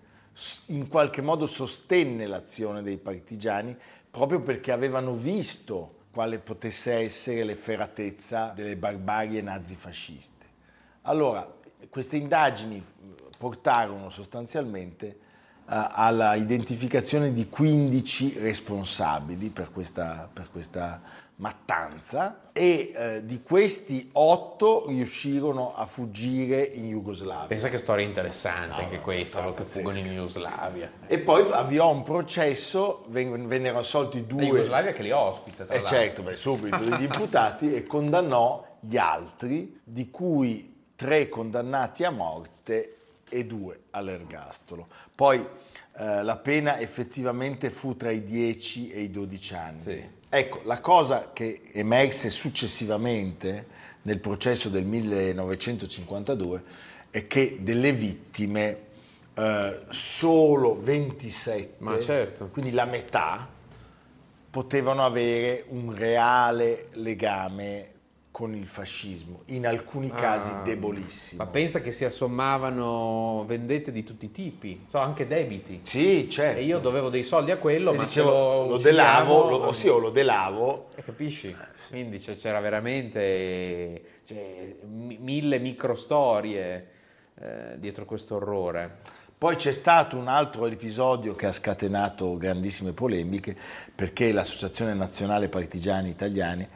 in 0.68 0.88
qualche 0.88 1.20
modo 1.20 1.44
sostenne 1.44 2.26
l'azione 2.26 2.82
dei 2.82 2.96
partigiani 2.96 3.76
proprio 4.10 4.40
perché 4.40 4.72
avevano 4.72 5.14
visto 5.14 6.06
quale 6.10 6.38
potesse 6.38 6.94
essere 6.94 7.44
l'efferatezza 7.44 8.52
delle 8.54 8.76
barbarie 8.76 9.42
nazifasciste. 9.42 10.46
Allora, 11.02 11.46
queste 11.90 12.16
indagini 12.16 12.82
portarono 13.36 14.08
sostanzialmente 14.08 15.06
eh, 15.06 15.16
alla 15.66 16.34
identificazione 16.34 17.32
di 17.32 17.48
15 17.48 18.38
responsabili 18.38 19.50
per 19.50 19.70
questa, 19.70 20.28
per 20.32 20.48
questa 20.50 21.00
mattanza 21.38 22.50
e 22.52 22.92
eh, 22.94 23.24
di 23.24 23.40
questi 23.42 24.10
8 24.12 24.86
riuscirono 24.88 25.74
a 25.74 25.86
fuggire 25.86 26.62
in 26.62 26.88
Jugoslavia. 26.90 27.46
Pensa 27.46 27.68
che 27.68 27.78
storia 27.78 28.04
interessante 28.04 28.82
anche 28.82 28.96
no, 28.96 29.02
questa, 29.02 29.38
storia 29.38 29.48
lo 29.50 29.54
che 29.54 29.62
fuggono 29.64 29.96
in 29.98 30.06
Jugoslavia. 30.06 30.90
E 31.06 31.18
poi 31.18 31.46
avviò 31.52 31.90
un 31.92 32.02
processo, 32.02 33.04
ven- 33.08 33.46
vennero 33.46 33.78
assolti 33.78 34.20
La 34.20 34.26
due... 34.26 34.44
Jugoslavia 34.46 34.92
che 34.92 35.02
li 35.02 35.12
ospita, 35.12 35.64
tra 35.64 35.74
Eh 35.74 35.80
l'altro. 35.80 35.96
certo, 35.96 36.22
beh, 36.22 36.36
subito 36.36 36.76
degli 36.78 37.02
imputati 37.04 37.74
e 37.74 37.84
condannò 37.84 38.66
gli 38.80 38.96
altri, 38.96 39.80
di 39.84 40.10
cui 40.10 40.86
tre 40.96 41.28
condannati 41.28 42.02
a 42.02 42.10
morte 42.10 42.96
e 43.28 43.46
due 43.46 43.82
all'ergastolo. 43.90 44.88
Poi 45.14 45.38
eh, 45.98 46.22
la 46.22 46.36
pena 46.36 46.80
effettivamente 46.80 47.70
fu 47.70 47.96
tra 47.96 48.10
i 48.10 48.24
10 48.24 48.90
e 48.90 49.02
i 49.02 49.10
12 49.10 49.54
anni. 49.54 49.80
Sì. 49.80 50.16
Ecco, 50.28 50.60
la 50.64 50.80
cosa 50.80 51.30
che 51.32 51.62
emerse 51.72 52.30
successivamente 52.30 53.66
nel 54.02 54.20
processo 54.20 54.68
del 54.68 54.84
1952 54.84 56.62
è 57.10 57.26
che 57.26 57.58
delle 57.60 57.92
vittime 57.92 58.78
eh, 59.34 59.80
solo 59.88 60.80
27, 60.80 61.74
Ma 61.78 61.98
certo. 61.98 62.48
quindi 62.48 62.72
la 62.72 62.84
metà, 62.84 63.48
potevano 64.50 65.04
avere 65.04 65.64
un 65.68 65.94
reale 65.94 66.88
legame 66.94 67.96
con 68.38 68.54
il 68.54 68.68
fascismo, 68.68 69.40
in 69.46 69.66
alcuni 69.66 70.10
casi 70.10 70.52
Ah, 70.52 70.62
debolissimo. 70.62 71.42
Ma 71.42 71.50
pensa 71.50 71.80
che 71.80 71.90
si 71.90 72.04
assommavano 72.04 73.42
vendette 73.48 73.90
di 73.90 74.04
tutti 74.04 74.26
i 74.26 74.30
tipi, 74.30 74.84
so, 74.86 74.98
anche 75.00 75.26
debiti. 75.26 75.80
Sì, 75.82 76.30
certo. 76.30 76.60
E 76.60 76.62
io 76.62 76.78
dovevo 76.78 77.08
dei 77.08 77.24
soldi 77.24 77.50
a 77.50 77.56
quello, 77.56 77.92
E 77.92 77.96
ma 77.96 78.04
dicevo, 78.04 78.30
lo, 78.30 78.66
lo, 78.68 78.76
delavo, 78.76 79.48
lo, 79.48 79.56
o 79.56 79.72
sì, 79.72 79.88
o 79.88 79.98
lo 79.98 80.10
delavo, 80.10 80.86
Eh, 80.94 81.02
capisci? 81.02 81.52
Quindi 81.90 82.20
cioè, 82.20 82.36
c'era 82.36 82.60
veramente 82.60 84.02
cioè, 84.24 84.76
mi- 84.88 85.18
mille 85.20 85.58
microstorie 85.58 86.86
eh, 87.40 87.76
dietro 87.80 88.04
questo 88.04 88.36
orrore. 88.36 88.98
Poi 89.36 89.56
c'è 89.56 89.72
stato 89.72 90.16
un 90.16 90.28
altro 90.28 90.64
episodio 90.66 91.34
che 91.34 91.46
ha 91.46 91.52
scatenato 91.52 92.36
grandissime 92.36 92.92
polemiche 92.92 93.56
perché 93.92 94.30
l'Associazione 94.30 94.94
Nazionale 94.94 95.48
Partigiani 95.48 96.08
Italiani 96.08 96.68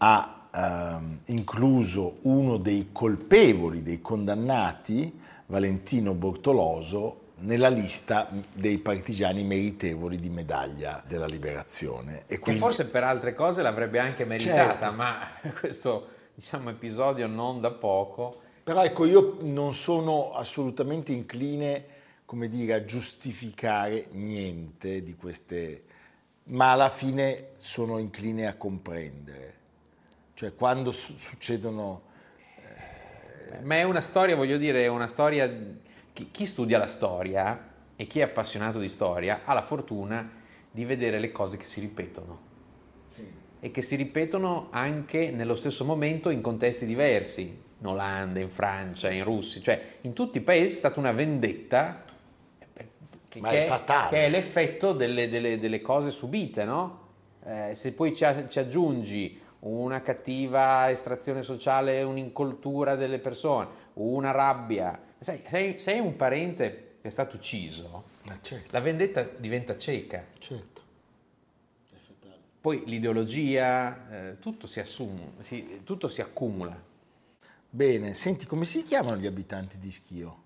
ha 0.00 0.37
ehm, 0.58 1.20
incluso 1.26 2.18
uno 2.22 2.56
dei 2.56 2.88
colpevoli, 2.92 3.82
dei 3.82 4.00
condannati, 4.00 5.20
Valentino 5.46 6.14
Bortoloso, 6.14 7.26
nella 7.40 7.68
lista 7.68 8.28
dei 8.52 8.78
partigiani 8.78 9.44
meritevoli 9.44 10.16
di 10.16 10.28
medaglia 10.28 11.02
della 11.06 11.26
liberazione. 11.26 12.22
E 12.26 12.34
Che 12.34 12.38
quindi, 12.38 12.60
forse 12.60 12.86
per 12.86 13.04
altre 13.04 13.32
cose 13.34 13.62
l'avrebbe 13.62 14.00
anche 14.00 14.24
meritata, 14.24 14.88
Certo. 14.88 14.92
ma 14.96 15.18
questo 15.60 16.08
diciamo, 16.34 16.70
episodio 16.70 17.26
non 17.28 17.60
da 17.60 17.70
poco. 17.70 18.42
Però 18.64 18.82
ecco, 18.84 19.06
io 19.06 19.38
non 19.42 19.72
sono 19.72 20.32
assolutamente 20.34 21.12
incline, 21.12 21.84
come 22.24 22.48
dire, 22.48 22.74
a 22.74 22.84
giustificare 22.84 24.08
niente 24.12 25.02
di 25.02 25.14
queste, 25.14 25.84
ma 26.44 26.72
alla 26.72 26.90
fine 26.90 27.50
sono 27.56 27.98
incline 27.98 28.46
a 28.46 28.54
comprendere. 28.56 29.57
Cioè, 30.38 30.54
quando 30.54 30.92
su- 30.92 31.16
succedono... 31.16 32.02
Ma 33.64 33.74
è 33.74 33.82
una 33.82 34.00
storia, 34.00 34.36
voglio 34.36 34.56
dire, 34.56 34.84
è 34.84 34.86
una 34.86 35.08
storia... 35.08 35.52
Chi, 36.12 36.30
chi 36.30 36.46
studia 36.46 36.78
la 36.78 36.86
storia 36.86 37.70
e 37.96 38.06
chi 38.06 38.20
è 38.20 38.22
appassionato 38.22 38.78
di 38.78 38.88
storia 38.88 39.40
ha 39.42 39.52
la 39.52 39.62
fortuna 39.62 40.30
di 40.70 40.84
vedere 40.84 41.18
le 41.18 41.32
cose 41.32 41.56
che 41.56 41.64
si 41.64 41.80
ripetono. 41.80 42.38
E 43.58 43.72
che 43.72 43.82
si 43.82 43.96
ripetono 43.96 44.68
anche 44.70 45.32
nello 45.32 45.56
stesso 45.56 45.84
momento 45.84 46.30
in 46.30 46.40
contesti 46.40 46.86
diversi, 46.86 47.60
in 47.80 47.86
Olanda, 47.86 48.38
in 48.38 48.50
Francia, 48.50 49.10
in 49.10 49.24
Russia, 49.24 49.60
cioè 49.60 49.96
in 50.02 50.12
tutti 50.12 50.38
i 50.38 50.42
paesi 50.42 50.74
è 50.74 50.78
stata 50.78 51.00
una 51.00 51.10
vendetta 51.10 52.04
che, 53.28 53.40
che 53.40 53.66
è 53.66 53.82
che 54.08 54.26
è 54.26 54.28
l'effetto 54.28 54.92
delle, 54.92 55.28
delle- 55.28 55.58
delle 55.58 55.80
cose 55.80 56.12
subite, 56.12 56.62
no? 56.62 57.06
Eh, 57.44 57.74
se 57.74 57.92
poi 57.92 58.14
ci, 58.14 58.24
ci 58.48 58.60
aggiungi 58.60 59.46
una 59.60 60.00
cattiva 60.02 60.90
estrazione 60.90 61.42
sociale, 61.42 62.02
un'incoltura 62.02 62.94
delle 62.96 63.18
persone, 63.18 63.68
una 63.94 64.30
rabbia, 64.30 64.98
sai, 65.18 65.42
sei, 65.48 65.78
sei 65.78 65.98
un 65.98 66.16
parente 66.16 66.96
che 67.00 67.08
è 67.08 67.10
stato 67.10 67.36
ucciso, 67.36 68.04
Ma 68.26 68.38
certo, 68.40 68.68
la 68.72 68.80
vendetta 68.80 69.22
diventa 69.22 69.76
cieca. 69.76 70.24
certo. 70.38 70.82
Poi 72.60 72.82
l'ideologia, 72.86 74.30
eh, 74.30 74.38
tutto, 74.38 74.66
si 74.66 74.80
assume, 74.80 75.32
si- 75.38 75.80
tutto 75.84 76.08
si 76.08 76.20
accumula. 76.20 76.80
Bene, 77.70 78.14
senti, 78.14 78.46
come 78.46 78.64
si 78.64 78.82
chiamano 78.82 79.16
gli 79.16 79.26
abitanti 79.26 79.78
di 79.78 79.90
Schio? 79.90 80.42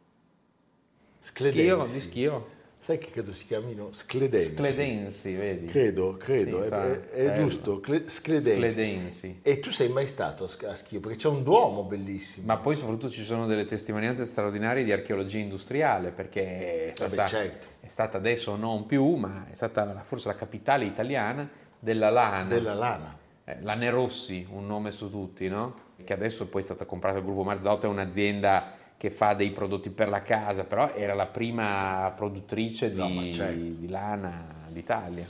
Schio, 1.21 1.85
Scledensi. 1.85 1.93
di 1.95 2.01
Schio. 2.01 2.47
Sai 2.83 2.99
che 2.99 3.13
credo 3.13 3.31
si 3.33 3.47
chiamino 3.47 3.93
Scledensi? 3.93 4.57
Scledensi, 4.57 5.35
vedi? 5.37 5.67
Credo, 5.67 6.17
credo, 6.17 6.65
Sì, 6.65 6.71
è, 6.73 7.01
è- 7.13 7.35
giusto, 7.37 7.79
Cle- 7.79 8.09
Scledensi. 8.09 8.71
Scledensi. 8.73 9.39
E 9.43 9.61
tu 9.61 9.71
sei 9.71 9.89
mai 9.89 10.05
stato 10.05 10.43
a 10.43 10.49
Sch- 10.49 10.65
a 10.65 10.75
Schio? 10.75 10.99
Perché 10.99 11.17
c'è 11.17 11.29
un 11.29 11.45
duomo 11.45 11.85
bellissimo. 11.85 12.47
Ma 12.47 12.57
poi 12.57 12.75
soprattutto 12.75 13.09
ci 13.09 13.23
sono 13.23 13.47
delle 13.47 13.67
testimonianze 13.67 14.25
straordinarie 14.25 14.83
di 14.83 14.91
archeologia 14.91 15.39
industriale, 15.39 16.11
perché 16.11 16.89
è 16.89 16.93
stata, 16.93 17.15
Vabbè, 17.15 17.29
certo. 17.29 17.69
è 17.79 17.87
stata 17.87 18.17
adesso 18.17 18.57
non 18.57 18.85
più, 18.85 19.15
ma 19.15 19.47
è 19.49 19.55
stata 19.55 20.03
forse 20.05 20.27
la 20.27 20.35
capitale 20.35 20.85
italiana 20.85 21.49
della 21.79 22.11
lana. 22.11 22.49
Della 22.49 22.75
lana. 22.75 23.17
eh, 23.45 23.59
la 23.63 23.75
Nerossi, 23.75 24.45
un 24.51 24.67
nome 24.67 24.91
su 24.91 25.09
tutti, 25.09 25.47
no? 25.47 25.75
Che 26.03 26.13
adesso 26.13 26.49
poi 26.49 26.63
è 26.63 26.65
stata 26.65 26.85
comprata 26.85 27.15
dal 27.15 27.25
gruppo 27.25 27.45
Marzotto, 27.45 27.87
è 27.87 27.89
un'azienda 27.89 28.75
che 29.03 29.11
fa 29.11 29.35
dei 29.35 29.51
prodotti 29.51 29.91
per 29.91 30.09
la 30.09 30.23
casa, 30.23 30.63
però 30.63 30.95
era 30.95 31.13
la 31.13 31.27
prima 31.27 32.13
produttrice 32.15 32.93
di, 32.93 32.99
No, 32.99 33.33
certo. 33.33 33.67
di 33.67 33.89
lana 33.89 34.47
d'Italia. 34.69 35.27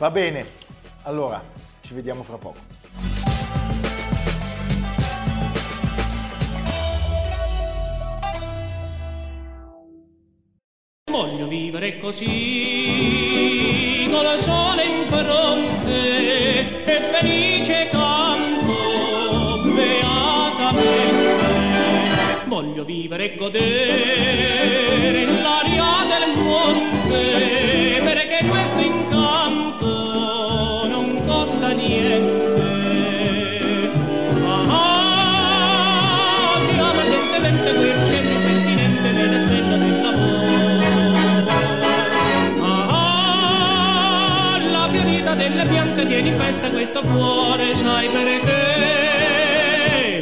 Va 0.00 0.10
bene, 0.10 0.46
allora 1.02 1.44
ci 1.82 1.92
vediamo 1.92 2.22
fra 2.22 2.38
poco. 2.38 2.60
Voglio 11.10 11.46
vivere 11.48 11.98
così, 11.98 13.28
con 14.10 14.24
il 14.24 14.40
sole 14.40 14.84
in 14.84 15.06
fronte 15.06 16.82
e 16.82 17.00
felice 17.12 17.90
canto 17.90 18.72
beatamente. 19.74 21.44
Voglio 22.46 22.84
vivere 22.86 23.34
e 23.34 23.36
godere 23.36 25.26
l'aria 25.26 26.06
del 26.08 26.32
monte, 26.42 27.59
tiene 46.22 46.36
in 46.36 46.40
festa 46.42 46.70
questo 46.70 47.00
cuore, 47.00 47.74
sai 47.74 48.08
perché? 48.10 49.52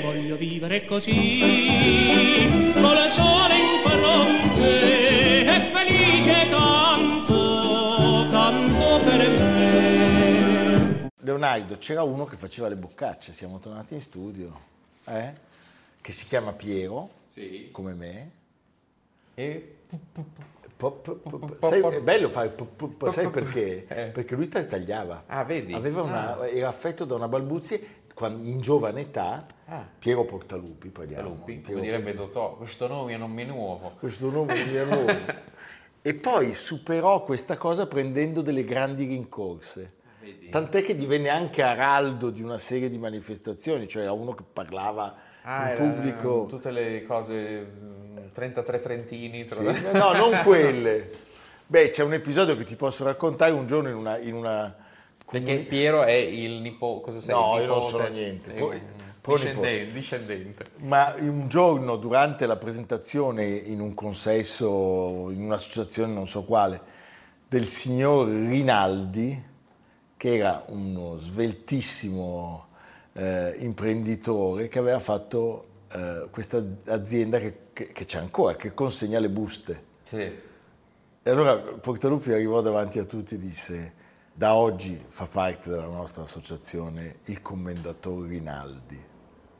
Voglio 0.03 0.37
vivere 0.37 0.85
così, 0.85 2.47
con 2.75 2.97
il 2.97 3.11
sole 3.11 3.57
in 3.57 3.81
fronte 3.85 5.41
e 5.45 5.71
felice 5.73 6.47
canto, 6.51 8.29
canto 8.31 8.99
per 9.05 9.29
me. 9.41 11.09
Leonardo, 11.21 11.77
c'era 11.79 12.05
uno 12.05 12.27
che 12.27 12.37
faceva 12.37 12.69
le 12.69 12.77
boccacce, 12.77 13.33
siamo 13.33 13.59
tornati 13.59 13.95
in 13.95 14.01
studio, 14.01 14.57
eh? 15.07 15.33
che 16.01 16.13
si 16.13 16.27
chiama 16.27 16.53
Piero, 16.53 17.11
Sì. 17.27 17.71
come 17.73 17.95
me. 17.95 18.31
E 19.35 19.75
sai, 21.61 21.81
è 21.83 22.01
bello 22.03 22.29
fare, 22.29 22.55
sai 23.11 23.29
perché? 23.31 23.87
Eh. 23.89 24.05
Perché 24.11 24.35
lui 24.37 24.49
tagliava. 24.49 25.25
Ah, 25.27 25.45
vedi? 25.45 25.73
Aveva 25.75 26.03
una, 26.03 26.47
Era 26.49 26.69
affetto 26.69 27.05
da 27.05 27.15
una 27.17 27.27
balbuzie 27.29 27.81
quando- 28.15 28.45
in 28.45 28.61
giovane 28.61 29.01
età, 29.03 29.47
Ah. 29.71 29.87
Piero 29.99 30.25
Portalupi, 30.25 30.89
parliamo. 30.89 31.29
Lupi, 31.29 31.55
Piero 31.57 31.73
come 31.73 31.81
direbbe 31.83 32.15
Totò, 32.15 32.57
questo 32.57 32.87
nome 32.87 33.17
non 33.19 33.31
mi 33.31 33.45
nuovo. 33.45 33.93
questo 33.99 34.31
nome 34.31 34.55
non 34.57 34.67
mi 34.67 34.75
è 34.75 34.85
nuovo. 34.87 35.13
e 36.01 36.15
poi 36.15 36.55
superò 36.55 37.23
questa 37.23 37.57
cosa 37.59 37.87
prendendo 37.87 38.41
delle 38.41 38.65
grandi 38.65 39.05
rincorse. 39.05 39.93
Vedi? 40.21 40.49
Tant'è 40.49 40.81
che 40.83 40.97
divenne 40.97 41.29
anche 41.29 41.63
araldo 41.63 42.31
di 42.31 42.41
una 42.43 42.57
serie 42.59 42.89
di 42.89 42.97
manifestazioni, 42.99 43.87
cioè 43.89 44.03
era 44.05 44.13
uno 44.13 44.33
che 44.33 44.45
parlava 44.51 45.15
Ah, 45.43 45.71
in 45.71 45.75
pubblico. 45.77 46.47
Tutte 46.49 46.71
le 46.71 47.05
cose, 47.05 47.65
mm, 47.65 48.08
33 48.39 48.81
trentini. 48.81 49.45
tra- 49.45 49.75
Sì, 49.75 49.83
No, 49.93 50.13
non 50.13 50.41
quelle. 50.45 51.11
Beh, 51.67 51.91
c'è 51.91 52.05
un 52.05 52.13
episodio 52.15 52.57
che 52.57 52.65
ti 52.65 52.77
posso 52.77 53.05
raccontare 53.05 53.53
un 53.53 53.67
giorno 53.67 53.89
in 53.89 53.97
una... 53.97 54.17
In 54.19 54.35
una 54.35 54.75
Perché 55.31 55.59
Piero 55.59 56.05
è 56.05 56.13
il 56.13 56.61
nipote, 56.61 57.03
cosa 57.05 57.21
sei? 57.21 57.35
No, 57.35 57.59
io 57.59 57.67
non 57.67 57.83
sono 57.83 58.07
niente. 58.09 58.55
È 58.55 58.59
Poi- 58.59 58.77
un 58.77 58.83
poi 59.21 59.37
discendente, 59.41 59.93
discendente. 59.93 60.65
Ma 60.77 61.15
un 61.19 61.49
giorno 61.49 61.97
durante 61.97 62.47
la 62.47 62.57
presentazione 62.57 63.45
in 63.45 63.81
un 63.81 63.93
consesso, 63.93 65.29
in 65.31 65.43
un'associazione 65.43 66.13
non 66.15 66.27
so 66.27 66.45
quale, 66.45 66.81
del 67.47 67.67
signor 67.67 68.29
Rinaldi, 68.29 69.43
che 70.17 70.35
era 70.37 70.65
uno 70.69 71.17
sveltissimo 71.17 72.69
eh, 73.13 73.55
imprenditore 73.59 74.69
che 74.69 74.79
aveva 74.79 74.99
fatto 75.01 75.67
eh, 75.93 76.29
questa 76.31 76.63
azienda 76.87 77.39
che, 77.39 77.69
che- 77.73 77.93
che 77.93 78.05
c'è 78.05 78.19
ancora, 78.19 78.57
che 78.57 78.75
consegna 78.75 79.19
le 79.19 79.31
buste. 79.31 79.85
Sì. 80.03 80.47
E 81.23 81.31
allora 81.31 81.57
Portalupi 81.57 82.33
arrivò 82.33 82.61
davanti 82.61 82.99
a 82.99 83.05
tutti 83.05 83.35
e 83.35 83.39
disse, 83.39 83.93
da 84.33 84.55
oggi 84.55 85.03
fa 85.09 85.27
parte 85.27 85.69
della 85.69 85.87
nostra 85.87 86.23
associazione 86.23 87.19
il 87.25 87.43
commendatore 87.43 88.29
Rinaldi, 88.29 88.99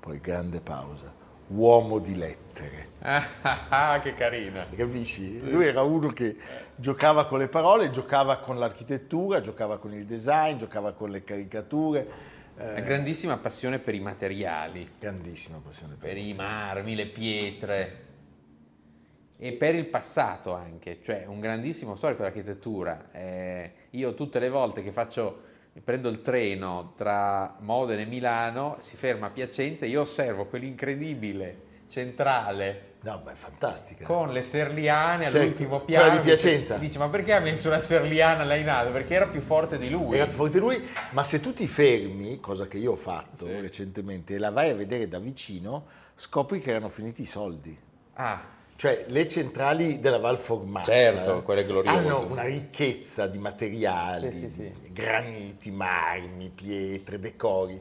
poi 0.01 0.19
grande 0.19 0.61
pausa, 0.61 1.13
uomo 1.49 1.99
di 1.99 2.17
lettere. 2.17 2.87
Ah, 3.01 4.01
che 4.03 4.15
carina. 4.15 4.67
Capisci? 4.75 5.51
Lui 5.51 5.67
era 5.67 5.83
uno 5.83 6.09
che 6.09 6.37
giocava 6.77 7.27
con 7.27 7.39
le 7.39 7.49
parole, 7.49 7.91
giocava 7.91 8.39
con 8.39 8.59
l'architettura, 8.59 9.41
giocava 9.41 9.79
con 9.79 9.93
il 9.93 10.05
design, 10.05 10.57
giocava 10.57 10.93
con 10.93 11.11
le 11.11 11.25
caricature. 11.25 12.37
Una 12.61 12.75
eh, 12.75 12.83
grandissima 12.83 13.37
passione 13.37 13.79
per 13.79 13.95
i 13.95 14.01
materiali, 14.01 14.89
grandissima 14.99 15.61
passione 15.65 15.95
per 15.95 16.09
per 16.09 16.19
i 16.19 16.33
marmi, 16.33 16.97
le 16.97 17.07
pietre. 17.07 18.07
E 19.39 19.53
per 19.53 19.77
il 19.77 19.87
passato 19.87 20.53
anche, 20.55 20.99
cioè 21.01 21.25
un 21.27 21.39
grandissimo 21.39 21.95
storico 21.95 22.23
dell'architettura. 22.23 23.11
Eh, 23.13 23.73
io 23.91 24.15
tutte 24.15 24.41
le 24.41 24.49
volte 24.49 24.83
che 24.83 24.91
faccio, 24.91 25.43
prendo 25.85 26.09
il 26.09 26.21
treno 26.21 26.95
tra 26.97 27.55
Modena 27.61 28.03
e 28.03 28.07
Milano, 28.07 28.77
si 28.81 28.97
ferma 28.97 29.27
a 29.27 29.31
Piacenza 29.31 29.87
e 29.87 29.91
io 29.91 30.01
osservo 30.01 30.47
quell'incredibile 30.47 31.67
centrale 31.87 32.88
No, 33.09 33.23
ma 33.25 33.33
è 33.33 33.35
fantastica. 33.35 34.05
con 34.05 34.33
le 34.33 34.43
serliane 34.43 35.25
Certo, 35.25 35.39
all'ultimo 35.39 35.81
piano. 35.81 36.17
di 36.17 36.21
Piacenza. 36.21 36.77
Dici, 36.77 36.99
ma 36.99 37.09
perché 37.09 37.33
ha 37.33 37.41
messo 37.41 37.69
una 37.69 37.81
serliana 37.81 38.45
là 38.45 38.55
in 38.55 38.69
alto? 38.69 38.93
Perché 38.93 39.15
era 39.15 39.27
più 39.27 39.41
forte 39.41 39.79
di 39.79 39.89
lui. 39.89 40.17
Era 40.17 40.27
più 40.27 40.35
forte 40.37 40.59
lui, 40.59 40.83
ma 41.11 41.23
se 41.23 41.41
tu 41.41 41.53
ti 41.55 41.67
fermi, 41.67 42.39
cosa 42.41 42.67
che 42.67 42.77
io 42.77 42.93
ho 42.93 42.97
fatto 42.97 43.47
Sì. 43.47 43.61
recentemente, 43.61 44.35
e 44.35 44.39
la 44.39 44.51
vai 44.51 44.71
a 44.71 44.75
vedere 44.75 45.09
da 45.09 45.19
vicino, 45.19 45.87
scopri 46.15 46.61
che 46.61 46.71
erano 46.71 46.89
finiti 46.89 47.23
i 47.23 47.27
soldi. 47.27 47.77
Ah, 48.15 48.57
Cioè, 48.77 49.07
le 49.09 49.27
centrali 49.27 49.99
della 49.99 50.19
Val 50.19 50.39
Formazza 50.39 50.93
Certo, 50.93 51.43
quelle 51.43 51.65
gloriose. 51.65 51.99
hanno 51.99 52.27
una 52.31 52.43
ricchezza 52.45 53.27
di 53.27 53.39
materiali, 53.39 54.33
Sì, 54.33 54.49
sì, 54.49 54.73
graniti, 54.93 55.71
marmi, 55.73 56.49
pietre, 56.55 57.19
decori. 57.19 57.81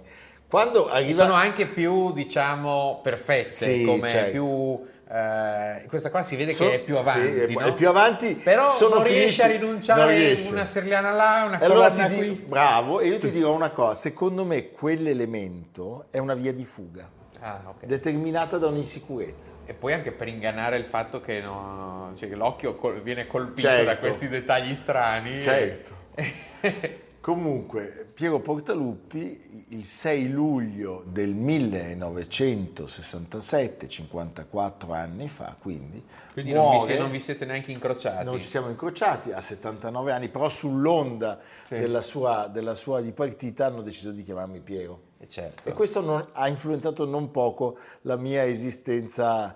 Quando 0.50 0.88
e 0.90 0.96
arriva... 0.96 1.24
sono 1.26 1.34
anche 1.34 1.68
più, 1.68 2.14
diciamo, 2.14 3.00
perfette, 3.04 3.52
Sì, 3.52 3.84
come 3.84 4.08
certo. 4.10 4.32
più... 4.32 4.96
eh, 5.10 5.86
questa 5.88 6.10
qua 6.10 6.22
si 6.24 6.36
vede 6.36 6.54
Sono- 6.54 6.70
che 6.70 6.76
è 6.76 6.80
più 6.80 6.98
avanti, 6.98 7.46
sì, 7.48 7.54
no? 7.54 7.60
è 7.62 7.74
più 7.74 7.88
avanti, 7.88 8.34
Però 8.36 8.68
non 8.90 9.04
riesce 9.04 9.42
a 9.44 9.46
finiti- 9.48 9.64
rinunciare 9.66 10.14
riesce. 10.16 10.52
una 10.52 10.66
serliana 10.66 11.12
là, 11.12 11.44
una 11.48 11.60
allora 11.60 11.90
colonna 11.92 12.08
ti 12.10 12.16
qui. 12.16 12.30
dico, 12.30 12.48
bravo, 12.48 13.00
e 13.00 13.08
io 13.08 13.20
ti 13.20 13.32
dirò 13.32 13.54
una 13.54 13.70
cosa, 13.70 13.94
secondo 13.96 14.44
me 14.46 14.70
quell'elemento 14.70 16.06
è 16.12 16.18
una 16.18 16.34
via 16.34 16.52
di 16.54 16.66
fuga, 16.66 17.10
Ah, 17.40 17.62
ok. 17.68 17.86
determinata 17.86 18.58
da 18.58 18.68
un'insicurezza. 18.68 19.52
E 19.66 19.74
poi 19.74 19.94
anche 19.94 20.12
per 20.12 20.28
ingannare 20.28 20.78
il 20.78 20.86
fatto 20.86 21.22
che, 21.22 21.40
no- 21.40 22.12
cioè 22.18 22.28
che 22.28 22.36
l'occhio 22.36 22.76
col- 22.76 23.02
viene 23.02 23.28
colpito 23.28 23.68
Certo. 23.68 23.86
da 23.86 23.98
questi 23.98 24.28
dettagli 24.28 24.74
strani. 24.74 25.42
Certo. 25.42 25.96
Comunque, 27.32 28.08
Piero 28.14 28.40
Portaluppi 28.40 29.66
il 29.72 29.84
6 29.84 30.30
luglio 30.30 31.04
del 31.06 31.34
1967, 31.36 33.90
54 33.90 34.94
anni 34.94 35.28
fa, 35.28 35.54
quindi, 35.60 36.02
Quindi 36.32 36.54
non 36.54 36.70
vi, 36.70 36.76
muore, 36.78 36.94
si- 36.94 36.98
non 36.98 37.12
vi 37.12 37.20
siete 37.20 37.44
neanche 37.44 37.74
incrociati. 37.74 38.24
non 38.24 38.40
ci 38.40 38.48
siamo 38.48 38.70
incrociati 38.70 39.34
a 39.34 39.42
79 39.42 40.14
anni, 40.14 40.30
però 40.30 40.48
sull'onda 40.48 41.42
Sì. 41.66 41.78
della, 41.78 42.00
sua, 42.02 42.48
della 42.48 42.76
sua 42.76 43.02
dipartita 43.02 43.66
hanno 43.66 43.82
deciso 43.82 44.12
di 44.12 44.24
chiamarmi 44.24 44.62
Piero. 44.62 45.02
Eh, 45.20 45.28
certo. 45.28 45.68
E 45.68 45.74
questo 45.74 46.00
non- 46.00 46.30
ha 46.32 46.48
influenzato 46.48 47.04
non 47.06 47.30
poco 47.32 47.78
la 48.04 48.16
mia 48.16 48.46
esistenza 48.46 49.54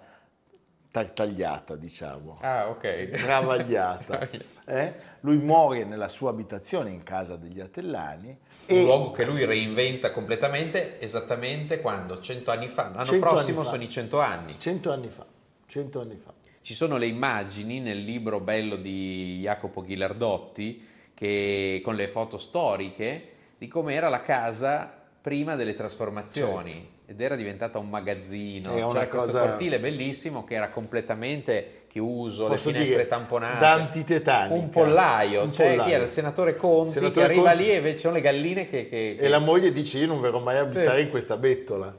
tartagliata, 0.91 1.77
diciamo 1.77 2.37
Ah, 2.41 2.67
ok. 2.67 3.11
travagliata. 3.11 4.27
eh? 4.71 4.93
Lui 5.21 5.37
muore 5.37 5.83
nella 5.83 6.07
sua 6.07 6.29
abitazione 6.29 6.91
in 6.91 7.03
casa 7.03 7.35
degli 7.35 7.59
Atellani 7.59 8.29
Un 8.29 8.37
e 8.77 8.83
luogo 8.83 9.11
che 9.11 9.25
lui 9.25 9.43
reinventa 9.43 10.11
completamente 10.11 10.99
esattamente 11.01 11.81
quando? 11.81 12.21
Cento 12.21 12.51
anni 12.51 12.69
fa. 12.69 12.83
L'anno 12.83 13.03
100 13.03 13.25
anni 13.25 13.35
prossimo 13.35 13.63
fa. 13.63 13.69
sono 13.69 13.83
i 13.83 13.89
cento 13.89 14.19
anni. 14.19 14.57
cento 14.57 14.91
anni 14.91 15.09
fa, 15.09 15.25
cento 15.65 15.99
anni 15.99 16.15
fa. 16.15 16.33
Ci 16.61 16.73
sono 16.73 16.95
le 16.97 17.07
immagini 17.07 17.79
nel 17.79 18.01
libro 18.03 18.39
bello 18.39 18.77
di 18.77 19.39
Jacopo 19.41 19.81
Ghilardotti 19.81 20.87
che, 21.13 21.81
con 21.83 21.95
le 21.95 22.07
foto 22.07 22.37
storiche 22.37 23.29
di 23.57 23.67
come 23.67 23.93
era 23.93 24.09
la 24.09 24.21
casa 24.21 24.99
prima 25.21 25.55
delle 25.55 25.73
trasformazioni 25.73 26.99
ed 27.05 27.19
era 27.19 27.35
diventata 27.35 27.77
un 27.77 27.89
magazzino, 27.89 28.73
una 28.73 28.93
c'era 28.93 29.07
questo 29.07 29.31
cosa- 29.31 29.47
cortile 29.47 29.79
bellissimo 29.79 30.45
che 30.45 30.55
era 30.55 30.69
completamente 30.69 31.80
chiuso, 31.91 32.45
Posso 32.47 32.69
le 32.69 32.75
finestre 32.75 32.95
dire, 32.95 33.07
tamponate, 33.09 33.59
da 33.59 33.73
antitetanica. 33.73 34.53
un 34.55 34.69
pollaio, 34.69 35.43
Un 35.43 35.51
cioè 35.51 35.67
pollaio. 35.71 35.83
chi 35.89 35.91
era 35.93 36.03
il 36.03 36.09
senatore 36.09 36.55
Conti 36.55 36.91
Senatore 36.93 37.25
che 37.27 37.31
arriva 37.33 37.49
Conti. 37.51 37.63
lì 37.63 37.69
e 37.71 37.91
ci 37.91 37.97
sono 37.97 38.13
le 38.13 38.21
galline 38.21 38.65
che... 38.65 38.87
che- 38.87 39.17
E 39.19 39.27
la 39.27 39.39
moglie 39.39 39.73
dice 39.73 39.97
io 39.99 40.07
non 40.07 40.21
verrò 40.21 40.39
mai 40.39 40.57
a 40.57 40.61
abitare 40.61 40.99
Sì. 40.99 41.03
in 41.03 41.09
questa 41.09 41.35
bettola. 41.35 41.93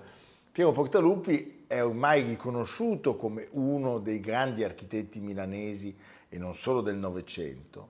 Piero 0.51 0.73
Portaluppi 0.73 1.65
è 1.67 1.83
ormai 1.83 2.23
riconosciuto 2.23 3.17
come 3.17 3.49
uno 3.51 3.99
dei 3.99 4.21
grandi 4.21 4.65
architetti 4.65 5.21
milanesi 5.21 5.95
e 6.31 6.39
non 6.39 6.55
solo 6.55 6.81
del 6.81 6.97
Novecento. 6.97 7.89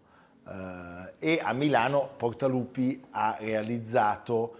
Eh, 0.48 1.12
e 1.34 1.40
a 1.40 1.52
Milano 1.52 2.10
Portaluppi 2.16 3.00
ha 3.10 3.36
realizzato 3.38 4.56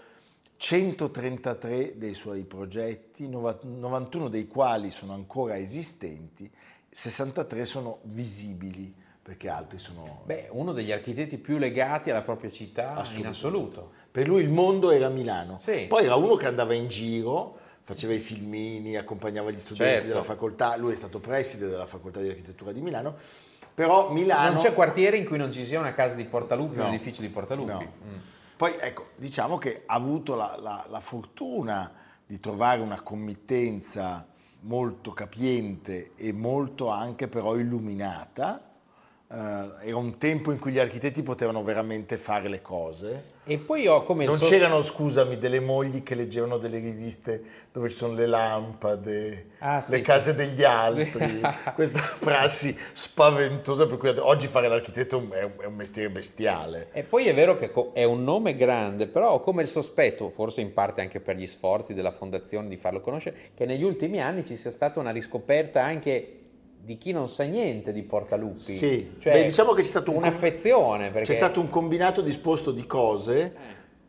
133 0.59 1.95
dei 1.97 2.15
suoi 2.15 2.43
progetti, 2.45 3.29
nova- 3.29 3.59
91 3.63 4.29
dei 4.29 4.47
quali 4.47 4.91
sono 4.93 5.13
ancora 5.13 5.57
esistenti, 5.57 6.49
63 6.93 7.65
sono 7.65 7.99
visibili 8.03 8.95
perché 9.23 9.49
altri 9.49 9.79
sono... 9.79 10.23
Beh, 10.25 10.49
uno 10.51 10.73
degli 10.73 10.91
architetti 10.93 11.39
più 11.39 11.57
legati 11.59 12.11
alla 12.11 12.23
propria 12.23 12.51
città 12.51 13.03
in 13.17 13.27
assoluto. 13.27 13.93
Per 14.11 14.27
lui 14.27 14.43
il 14.43 14.51
mondo 14.51 14.91
era 14.91 15.09
Milano. 15.09 15.59
Sì. 15.59 15.87
Poi 15.89 16.05
era 16.05 16.17
uno 16.17 16.35
che 16.35 16.47
andava 16.47 16.75
in 16.75 16.89
giro, 16.89 17.57
faceva 17.83 18.13
i 18.13 18.19
filmini, 18.19 18.97
accompagnava 18.97 19.51
gli 19.51 19.61
studenti 19.61 19.93
Certo. 19.95 20.09
della 20.09 20.23
facoltà. 20.23 20.77
Lui 20.77 20.93
è 20.93 20.97
stato 20.97 21.19
preside 21.21 21.69
della 21.69 21.87
facoltà 21.87 22.21
di 22.21 22.29
architettura 22.29 22.73
di 22.73 22.81
Milano. 22.81 23.15
Però 23.75 24.11
Milano... 24.11 24.51
Non 24.55 24.61
c'è 24.63 24.75
quartiere 24.75 25.17
in 25.17 25.25
cui 25.25 25.39
non 25.39 25.51
ci 25.53 25.65
sia 25.65 25.79
una 25.79 25.95
casa 25.95 26.17
di 26.17 26.25
Portaluppi, 26.25 26.77
No. 26.77 26.89
un 26.89 26.95
edificio 26.95 27.23
di 27.23 27.29
Portaluppi. 27.29 27.71
No. 27.71 27.81
Mm. 27.81 28.17
Poi 28.57 28.73
ecco, 28.81 29.11
diciamo 29.17 29.57
che 29.57 29.85
ha 29.87 29.95
avuto 29.95 30.35
la, 30.35 30.59
la- 30.61 30.85
la 30.91 31.01
fortuna 31.01 31.91
di 32.27 32.39
trovare 32.41 32.81
una 32.81 33.01
committenza 33.01 34.27
molto 34.63 35.13
capiente 35.13 36.15
e 36.17 36.33
molto 36.33 36.89
anche 36.89 37.29
però 37.29 37.57
illuminata. 37.57 38.72
Eh, 39.35 39.89
era 39.89 39.97
un 39.97 40.19
tempo 40.19 40.53
in 40.53 40.59
cui 40.59 40.73
gli 40.73 40.79
architetti 40.79 41.23
potevano 41.23 41.63
veramente 41.65 42.19
fare 42.19 42.51
le 42.51 42.61
cose. 42.61 43.31
E 43.45 43.57
poi 43.59 43.87
ho 43.89 44.03
come 44.03 44.25
Non 44.27 44.37
sos- 44.37 44.49
c'erano, 44.49 44.83
scusami, 44.83 45.39
delle 45.39 45.59
mogli 45.59 46.03
che 46.03 46.15
leggevano 46.15 46.59
delle 46.59 46.79
riviste 46.79 47.43
dove 47.73 47.89
ci 47.89 47.95
sono 47.97 48.13
le 48.15 48.27
lampade, 48.27 49.47
Ah, 49.61 49.81
sì, 49.81 49.93
le 49.93 49.97
sì. 49.99 50.03
case 50.03 50.35
degli 50.35 50.63
altri, 50.63 51.41
questa 51.75 52.01
prassi 52.21 52.77
spaventosa 52.93 53.87
per 53.87 53.97
cui 53.97 54.11
oggi 54.19 54.47
fare 54.49 54.69
l'architetto 54.69 55.17
è 55.31 55.43
un, 55.43 55.53
è 55.61 55.65
un 55.65 55.75
mestiere 55.75 56.11
bestiale. 56.11 56.89
E 56.93 57.03
poi 57.03 57.27
è 57.27 57.35
vero 57.35 57.55
che 57.55 57.73
è 57.95 58.05
un 58.05 58.23
nome 58.25 58.55
grande, 58.55 59.07
però 59.07 59.33
ho 59.33 59.41
come 59.41 59.63
il 59.63 59.69
sospetto, 59.69 60.29
forse 60.29 60.61
in 60.61 60.73
parte 60.73 61.01
anche 61.01 61.21
per 61.21 61.37
gli 61.37 61.47
sforzi 61.47 61.95
della 61.95 62.13
fondazione 62.13 62.69
di 62.69 62.77
farlo 62.77 63.01
conoscere, 63.01 63.37
che 63.55 63.65
negli 63.65 63.83
ultimi 63.83 64.21
anni 64.21 64.45
ci 64.45 64.57
sia 64.57 64.71
stata 64.71 65.01
una 65.01 65.11
riscoperta 65.11 65.83
anche 65.83 66.37
di 66.85 66.99
chi 66.99 67.13
non 67.13 67.29
sa 67.29 67.45
niente 67.45 67.93
di 67.93 68.03
Portaluppi. 68.03 68.73
Sì, 68.73 69.13
Cioè, 69.19 69.33
Beh, 69.33 69.45
diciamo 69.45 69.73
che 69.73 69.83
c'è 69.83 69.89
stato 69.89 70.11
un 70.11 70.17
un'affezione. 70.19 71.11
Perché... 71.11 71.29
C'è 71.29 71.35
stato 71.35 71.61
un 71.61 71.69
combinato 71.69 72.21
disposto 72.23 72.73
di 72.73 72.85
cose 72.87 73.55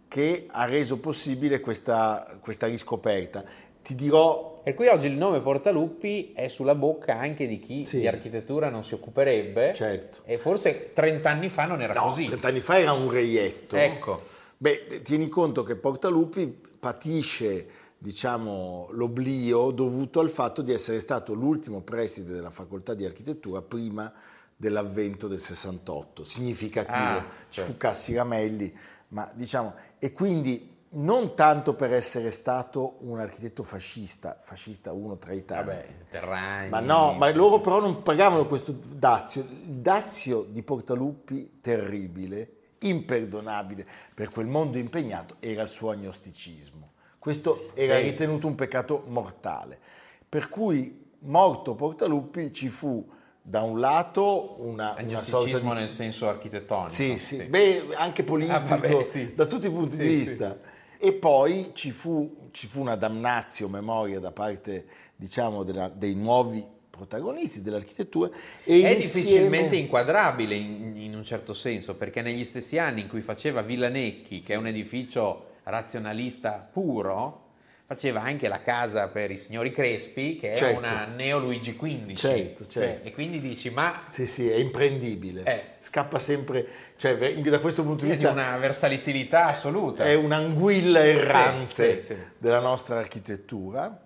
che 0.07 0.47
ha 0.49 0.65
reso 0.65 0.99
possibile 0.99 1.59
questa, 1.59 2.37
questa 2.39 2.65
riscoperta. 2.67 3.43
Ti 3.81 3.95
dirò, 3.95 4.61
Per 4.63 4.73
cui 4.75 4.87
oggi 4.87 5.07
il 5.07 5.13
nome 5.17 5.41
Portaluppi 5.41 6.31
è 6.33 6.47
sulla 6.47 6.73
bocca 6.73 7.17
anche 7.19 7.45
di 7.47 7.59
chi 7.59 7.85
Sì. 7.85 7.99
di 7.99 8.07
architettura 8.07 8.69
non 8.69 8.83
si 8.83 8.93
occuperebbe. 8.93 9.73
certo, 9.73 10.19
E 10.23 10.37
forse 10.37 10.93
30 10.93 11.29
anni 11.29 11.49
fa 11.49 11.65
non 11.65 11.81
era 11.81 11.93
no, 11.93 12.03
così. 12.07 12.25
30 12.25 12.47
anni 12.47 12.59
fa 12.59 12.79
era 12.79 12.93
un 12.93 13.09
reietto. 13.11 13.75
Ecco. 13.75 14.21
Beh, 14.57 15.01
tieni 15.03 15.27
conto 15.27 15.63
che 15.63 15.75
Portaluppi 15.75 16.47
patisce, 16.79 17.67
diciamo, 18.03 18.89
l'oblio 18.91 19.71
dovuto 19.71 20.19
al 20.19 20.29
fatto 20.29 20.61
di 20.61 20.73
essere 20.73 20.99
stato 20.99 21.33
l'ultimo 21.33 21.79
preside 21.79 22.33
della 22.33 22.49
facoltà 22.49 22.93
di 22.93 23.05
architettura 23.05 23.61
prima 23.61 24.11
dell'avvento 24.57 25.29
del 25.29 25.39
68. 25.39 26.25
Significativo, 26.25 26.97
Ah, 26.97 27.25
ci 27.47 27.61
certo. 27.61 27.71
fu 27.71 27.77
Cassi 27.77 28.13
Ramelli, 28.13 28.75
ma 29.09 29.31
diciamo, 29.33 29.73
e 29.99 30.11
quindi 30.11 30.71
non 30.95 31.33
tanto 31.33 31.75
per 31.75 31.93
essere 31.93 32.29
stato 32.29 32.97
un 32.99 33.19
architetto 33.19 33.63
fascista, 33.63 34.37
fascista 34.37 34.91
uno 34.91 35.17
tra 35.17 35.31
i 35.31 35.45
tanti. 35.45 35.65
Vabbè, 35.65 35.83
Terragni. 36.09 36.69
Ma 36.71 36.81
no, 36.81 37.13
ma 37.13 37.31
loro 37.33 37.61
però 37.61 37.79
non 37.79 38.01
pagavano 38.01 38.45
questo 38.47 38.77
dazio. 38.97 39.43
Il 39.43 39.75
dazio 39.77 40.43
di 40.43 40.61
Portaluppi 40.61 41.59
terribile, 41.61 42.51
imperdonabile 42.79 43.87
per 44.13 44.27
quel 44.29 44.47
mondo 44.47 44.77
impegnato, 44.77 45.37
era 45.39 45.61
il 45.61 45.69
suo 45.69 45.89
agnosticismo. 45.91 46.91
Questo 47.23 47.71
era 47.73 47.99
Sì. 47.99 48.03
ritenuto 48.03 48.47
un 48.47 48.55
peccato 48.55 49.05
mortale. 49.07 49.79
Per 50.27 50.49
cui, 50.49 51.05
morto 51.19 51.73
Portaluppi, 51.73 52.51
ci 52.51 52.67
fu 52.67 53.09
da 53.41 53.61
un 53.61 53.79
lato 53.79 54.55
una, 54.61 54.93
una 55.01 55.23
sorta 55.23 55.57
di... 55.57 55.67
nel 55.69 55.87
senso 55.87 56.27
architettonico. 56.27 56.89
Sì, 56.89 57.15
sì, 57.15 57.43
beh, 57.43 57.95
anche 57.95 58.23
politico, 58.25 58.57
Ah, 58.57 58.59
vabbè, 58.59 59.05
sì. 59.05 59.33
da 59.35 59.45
tutti 59.45 59.67
i 59.67 59.69
punti 59.69 59.95
di 59.95 60.09
Sì, 60.09 60.17
vista. 60.17 60.59
E 60.97 61.13
poi 61.13 61.69
ci 61.71 61.91
fu, 61.91 62.49
ci 62.51 62.67
fu 62.67 62.81
una 62.81 62.95
damnazio 62.95 63.69
memoria 63.69 64.19
da 64.19 64.31
parte, 64.33 64.85
diciamo, 65.15 65.63
della- 65.63 65.87
dei 65.87 66.15
nuovi 66.15 66.61
protagonisti 66.89 67.61
dell'architettura 67.61 68.31
e 68.65 68.81
È 68.83 68.89
insieme- 68.89 68.97
difficilmente 68.97 69.75
inquadrabile 69.77 70.55
in, 70.55 70.97
in 70.97 71.15
un 71.15 71.23
certo 71.23 71.53
senso, 71.53 71.95
perché 71.95 72.21
negli 72.21 72.43
stessi 72.43 72.77
anni 72.77 72.99
in 72.99 73.07
cui 73.07 73.21
faceva 73.21 73.61
Villanecchi, 73.61 74.39
che 74.39 74.55
è 74.55 74.57
un 74.57 74.67
edificio 74.67 75.51
razionalista 75.63 76.67
puro, 76.71 77.41
faceva 77.85 78.21
anche 78.21 78.47
la 78.47 78.61
casa 78.61 79.07
per 79.09 79.29
i 79.29 79.37
signori 79.37 79.71
Crespi, 79.71 80.37
che 80.37 80.53
è 80.53 80.55
Certo. 80.55 80.79
una 80.79 81.05
Neo 81.05 81.39
Luigi 81.39 81.75
XV. 81.75 82.13
Certo, 82.15 82.65
Cioè, 82.67 82.83
certo. 82.83 83.07
e 83.07 83.13
quindi 83.13 83.39
dici, 83.39 83.69
ma 83.69 84.05
Sì, 84.09 84.25
sì, 84.25 84.49
è 84.49 84.55
imprendibile. 84.55 85.43
Eh. 85.43 85.63
Scappa 85.79 86.17
sempre, 86.17 86.65
cioè 86.95 87.15
da 87.41 87.59
questo 87.59 87.83
punto 87.83 88.05
di 88.05 88.11
è 88.11 88.13
di 88.13 88.19
vista 88.19 88.31
una 88.31 88.57
versatilità 88.57 89.45
assoluta. 89.47 90.05
è 90.05 90.15
un'anguilla 90.15 91.05
errante 91.05 91.99
Sì, 91.99 92.05
sì, 92.05 92.13
sì. 92.15 92.21
della 92.37 92.59
nostra 92.59 92.97
architettura. 92.97 94.05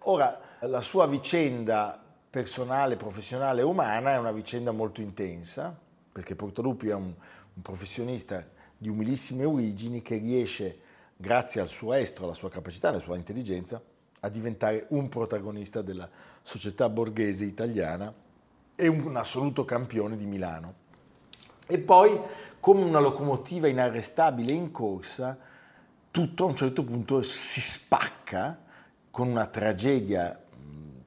Ora, 0.00 0.38
la 0.60 0.82
sua 0.82 1.06
vicenda 1.06 1.98
personale, 2.28 2.96
professionale 2.96 3.60
e 3.60 3.64
umana 3.64 4.12
è 4.14 4.18
una 4.18 4.32
vicenda 4.32 4.72
molto 4.72 5.00
intensa, 5.00 5.74
perché 6.12 6.34
Portaluppi 6.34 6.88
è 6.88 6.94
un, 6.94 7.04
un 7.54 7.62
professionista 7.62 8.44
di 8.76 8.88
umilissime 8.88 9.44
origini 9.44 10.02
che 10.02 10.16
riesce, 10.16 10.78
grazie 11.24 11.62
al 11.62 11.68
suo 11.68 11.94
estro, 11.94 12.24
alla 12.24 12.34
sua 12.34 12.50
capacità, 12.50 12.90
alla 12.90 13.00
sua 13.00 13.16
intelligenza, 13.16 13.82
a 14.20 14.28
diventare 14.28 14.84
un 14.90 15.08
protagonista 15.08 15.80
della 15.80 16.06
società 16.42 16.90
borghese 16.90 17.46
italiana 17.46 18.12
e 18.76 18.88
un 18.88 19.16
assoluto 19.16 19.64
campione 19.64 20.18
di 20.18 20.26
Milano. 20.26 20.82
E 21.66 21.78
poi, 21.78 22.20
come 22.60 22.82
una 22.82 23.00
locomotiva 23.00 23.68
inarrestabile 23.68 24.52
in 24.52 24.70
corsa, 24.70 25.38
tutto 26.10 26.44
a 26.44 26.48
un 26.48 26.56
certo 26.56 26.84
punto 26.84 27.22
si 27.22 27.60
spacca 27.62 28.60
con 29.10 29.28
una 29.28 29.46
tragedia 29.46 30.38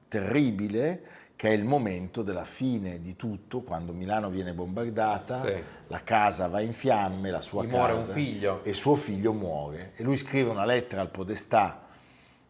terribile 0.08 1.17
che 1.38 1.50
è 1.50 1.52
il 1.52 1.62
momento 1.64 2.22
della 2.24 2.44
fine 2.44 3.00
di 3.00 3.14
tutto, 3.14 3.60
quando 3.60 3.92
Milano 3.92 4.28
viene 4.28 4.52
bombardata, 4.54 5.38
Sì. 5.40 5.62
la 5.86 6.02
casa 6.02 6.48
va 6.48 6.60
in 6.60 6.72
fiamme, 6.72 7.30
la 7.30 7.40
sua 7.40 7.62
Gli 7.62 7.68
casa 7.70 7.76
muore 7.76 7.92
un 7.92 8.12
figlio. 8.12 8.64
e 8.64 8.72
suo 8.72 8.96
figlio 8.96 9.32
muore. 9.32 9.92
E 9.94 10.02
lui 10.02 10.16
scrive 10.16 10.50
una 10.50 10.64
lettera 10.64 11.00
al 11.00 11.10
podestà 11.10 11.86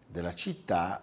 della 0.07 0.33
città 0.33 1.03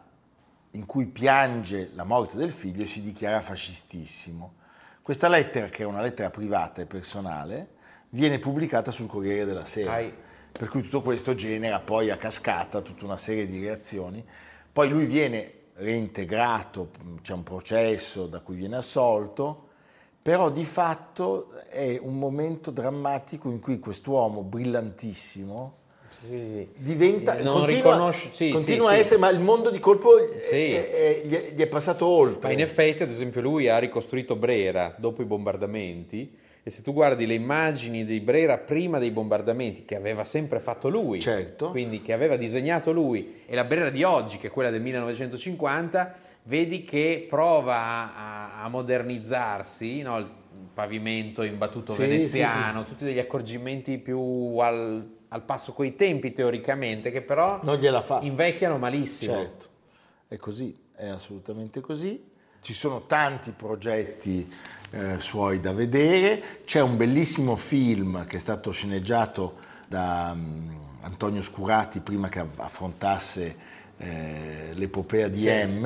in 0.72 0.88
cui 0.88 1.06
piange 1.06 1.92
la 1.94 2.04
morte 2.06 2.38
del 2.38 2.50
figlio 2.50 2.82
e 2.82 2.88
si 2.88 3.04
dichiara 3.04 3.40
fascistissimo. 3.42 4.56
Questa 5.04 5.28
lettera, 5.28 5.68
che 5.68 5.84
è 5.84 5.86
una 5.86 6.02
lettera 6.02 6.32
privata 6.32 6.82
e 6.82 6.88
personale, 6.88 7.68
viene 8.10 8.40
pubblicata 8.40 8.90
sul 8.90 9.06
Corriere 9.06 9.46
della 9.46 9.64
Sera. 9.64 9.94
Hai- 9.94 10.12
Per 10.52 10.70
cui 10.70 10.82
tutto 10.82 11.04
questo 11.04 11.36
genera 11.36 11.80
poi 11.82 12.10
a 12.10 12.18
cascata 12.18 12.82
tutta 12.82 13.06
una 13.06 13.18
serie 13.18 13.46
di 13.46 13.60
reazioni. 13.60 14.26
Poi 14.72 14.90
lui 14.90 15.06
viene 15.06 15.52
reintegrato, 15.78 16.90
c'è 17.22 17.34
un 17.34 17.44
processo 17.44 18.28
da 18.28 18.40
cui 18.40 18.56
viene 18.56 18.78
assolto, 18.78 19.64
però 20.22 20.50
di 20.50 20.66
fatto 20.66 21.52
è 21.70 22.00
un 22.02 22.18
momento 22.18 22.72
drammatico 22.72 23.50
in 23.50 23.60
cui 23.60 23.80
quest'uomo 23.80 24.42
brillantissimo 24.42 25.84
Sì, 26.08 26.68
diventa, 26.78 27.34
Non 27.42 27.60
continua, 27.60 27.92
riconosce- 27.92 28.30
sì, 28.32 28.50
continua 28.50 28.90
sì, 28.90 28.96
a 28.96 28.98
essere, 28.98 29.20
ma 29.20 29.30
il 29.30 29.40
mondo 29.42 29.70
di 29.70 29.80
colpo 29.80 30.18
è- 30.18 30.30
è- 30.34 31.22
è, 31.22 31.22
gli 31.54 31.60
è 31.60 31.68
passato 31.68 32.06
oltre. 32.06 32.48
Ma 32.48 32.54
in 32.54 32.62
effetti, 32.62 33.04
ad 33.04 33.10
esempio, 33.10 33.42
lui 33.42 33.68
ha 33.68 33.78
ricostruito 33.78 34.36
Brera 34.38 34.96
dopo 34.98 35.22
i 35.22 35.26
bombardamenti 35.26 36.38
e 36.68 36.72
se 36.72 36.82
tu 36.82 36.94
guardi 36.94 37.28
le 37.28 37.36
immagini 37.36 38.04
di 38.06 38.20
Brera 38.22 38.58
prima 38.58 38.98
dei 38.98 39.12
bombardamenti, 39.12 39.86
che 39.86 39.96
aveva 39.96 40.24
sempre 40.24 40.60
fatto 40.60 40.90
lui, 40.90 41.20
Certo. 41.22 41.70
quindi 41.70 42.02
che 42.02 42.12
aveva 42.12 42.38
disegnato 42.38 42.92
lui, 42.92 43.44
e 43.46 43.54
la 43.54 43.64
Brera 43.66 43.92
di 43.92 44.02
oggi, 44.02 44.40
che 44.40 44.48
è 44.48 44.50
quella 44.50 44.72
del 44.72 44.82
1950, 44.82 46.16
vedi 46.44 46.84
che 46.84 47.28
prova 47.30 47.76
a, 48.16 48.64
a 48.64 48.68
modernizzarsi, 48.70 50.02
no? 50.02 50.18
il 50.18 50.28
pavimento 50.74 51.44
imbattuto 51.44 51.94
Sì, 51.94 52.00
veneziano, 52.02 52.82
tutti 52.84 53.04
degli 53.06 53.20
accorgimenti 53.20 54.00
più 54.00 54.58
al, 54.58 55.08
al 55.28 55.42
passo 55.44 55.72
coi 55.74 55.96
tempi 55.96 56.34
teoricamente, 56.34 57.12
che 57.12 57.22
però 57.22 57.60
Non 57.62 57.76
gliela 57.78 58.02
fa. 58.02 58.20
invecchiano 58.24 58.80
malissimo. 58.80 59.34
Certo, 59.36 59.66
è 60.28 60.38
così, 60.38 60.76
è 60.96 61.08
assolutamente 61.10 61.80
così. 61.80 62.34
Ci 62.62 62.74
sono 62.74 63.06
tanti 63.06 63.52
progetti 63.52 64.48
eh, 64.96 65.20
suoi 65.20 65.60
da 65.60 65.74
vedere, 65.74 66.42
c'è 66.64 66.82
un 66.82 66.96
bellissimo 66.96 67.58
film 67.58 68.26
che 68.28 68.38
è 68.38 68.40
stato 68.40 68.72
sceneggiato 68.72 69.58
da 69.88 70.34
mm, 70.34 70.70
Antonio 71.02 71.42
Scurati 71.42 72.00
prima 72.00 72.30
che 72.30 72.44
affrontasse 72.56 73.56
eh, 73.98 74.72
l'epopea 74.74 75.28
di 75.28 75.48
M 75.48 75.86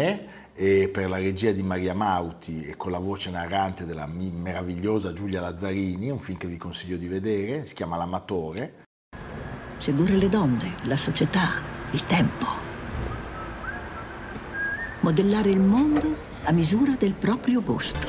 e 0.54 0.89
per 0.89 1.10
la 1.10 1.17
regia 1.17 1.52
di 1.52 1.63
Maria 1.63 1.95
Mauti 1.95 2.65
e 2.65 2.78
con 2.78 2.91
la 2.91 3.00
voce 3.00 3.32
narrante 3.32 3.86
della 3.86 4.06
meravigliosa 4.06 5.12
Giulia 5.12 5.41
Lazzarini, 5.41 6.10
un 6.10 6.19
film 6.19 6.38
che 6.38 6.48
vi 6.48 6.58
consiglio 6.58 6.98
di 6.98 7.08
vedere, 7.08 7.65
si 7.65 7.74
chiama 7.74 7.98
L'amatore. 7.98 8.86
Sedurre 9.78 10.17
le 10.17 10.30
donne, 10.30 10.76
la 10.84 10.98
società, 10.98 11.62
il 11.91 12.06
tempo. 12.06 12.45
Modellare 15.00 15.50
il 15.50 15.60
mondo 15.60 16.18
a 16.43 16.52
misura 16.52 16.95
del 16.95 17.13
proprio 17.13 17.62
gusto. 17.62 18.08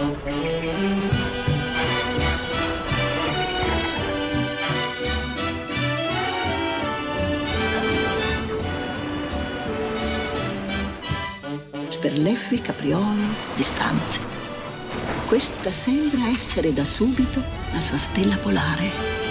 Sperleffi, 11.88 12.60
caprioli, 12.60 13.26
distanze. 13.56 14.20
Questa 15.26 15.70
sembra 15.70 16.28
essere 16.28 16.72
da 16.72 16.84
subito 16.84 17.42
la 17.72 17.80
sua 17.80 17.98
stella 17.98 18.36
polare. 18.36 19.29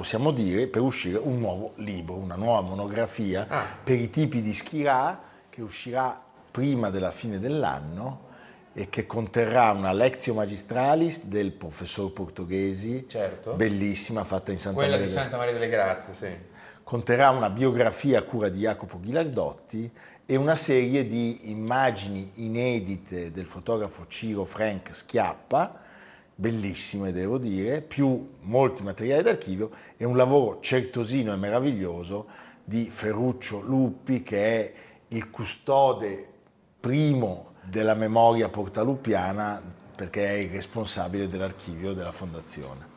Possiamo 0.00 0.30
dire, 0.30 0.66
per 0.66 0.80
uscire 0.80 1.18
un 1.18 1.38
nuovo 1.38 1.72
libro, 1.76 2.14
una 2.14 2.34
nuova 2.34 2.62
monografia 2.62 3.46
Ah. 3.50 3.64
per 3.84 3.98
i 3.98 4.08
tipi 4.08 4.40
di 4.40 4.54
Schirà 4.54 5.20
che 5.50 5.60
uscirà 5.60 6.18
prima 6.50 6.88
della 6.88 7.10
fine 7.10 7.38
dell'anno 7.38 8.28
e 8.72 8.88
che 8.88 9.04
conterrà 9.04 9.72
una 9.72 9.92
Lectio 9.92 10.32
Magistralis 10.32 11.24
del 11.24 11.52
professor 11.52 12.10
Portoghesi, 12.14 13.04
Certo. 13.10 13.52
bellissima, 13.52 14.24
fatta 14.24 14.52
in 14.52 14.58
Santa 14.58 14.78
Quella 14.78 14.92
Maria 14.92 15.06
di 15.06 15.12
Santa 15.12 15.36
Maria 15.36 15.52
delle 15.52 15.68
Grazie, 15.68 16.12
sì. 16.14 16.28
conterrà 16.82 17.28
una 17.28 17.50
biografia 17.50 18.20
a 18.20 18.22
cura 18.22 18.48
di 18.48 18.60
Jacopo 18.60 18.98
Ghilardotti 18.98 19.90
e 20.24 20.36
una 20.36 20.54
serie 20.56 21.06
di 21.06 21.50
immagini 21.50 22.30
inedite 22.36 23.30
del 23.32 23.44
fotografo 23.44 24.06
Ciro 24.06 24.46
Frank 24.46 24.94
Schiappa, 24.94 25.78
bellissime 26.40 27.12
devo 27.12 27.36
dire, 27.36 27.82
più 27.82 28.30
molti 28.40 28.82
materiali 28.82 29.22
d'archivio 29.22 29.70
e 29.98 30.06
un 30.06 30.16
lavoro 30.16 30.58
certosino 30.60 31.34
e 31.34 31.36
meraviglioso 31.36 32.26
di 32.64 32.84
Ferruccio 32.84 33.60
Luppi 33.60 34.22
che 34.22 34.44
è 34.44 34.72
il 35.08 35.28
custode 35.28 36.26
primo 36.80 37.52
della 37.62 37.92
memoria 37.94 38.48
portalupiana 38.48 39.62
perché 39.94 40.26
è 40.28 40.32
il 40.38 40.48
responsabile 40.48 41.28
dell'archivio 41.28 41.92
della 41.92 42.10
fondazione. 42.10 42.88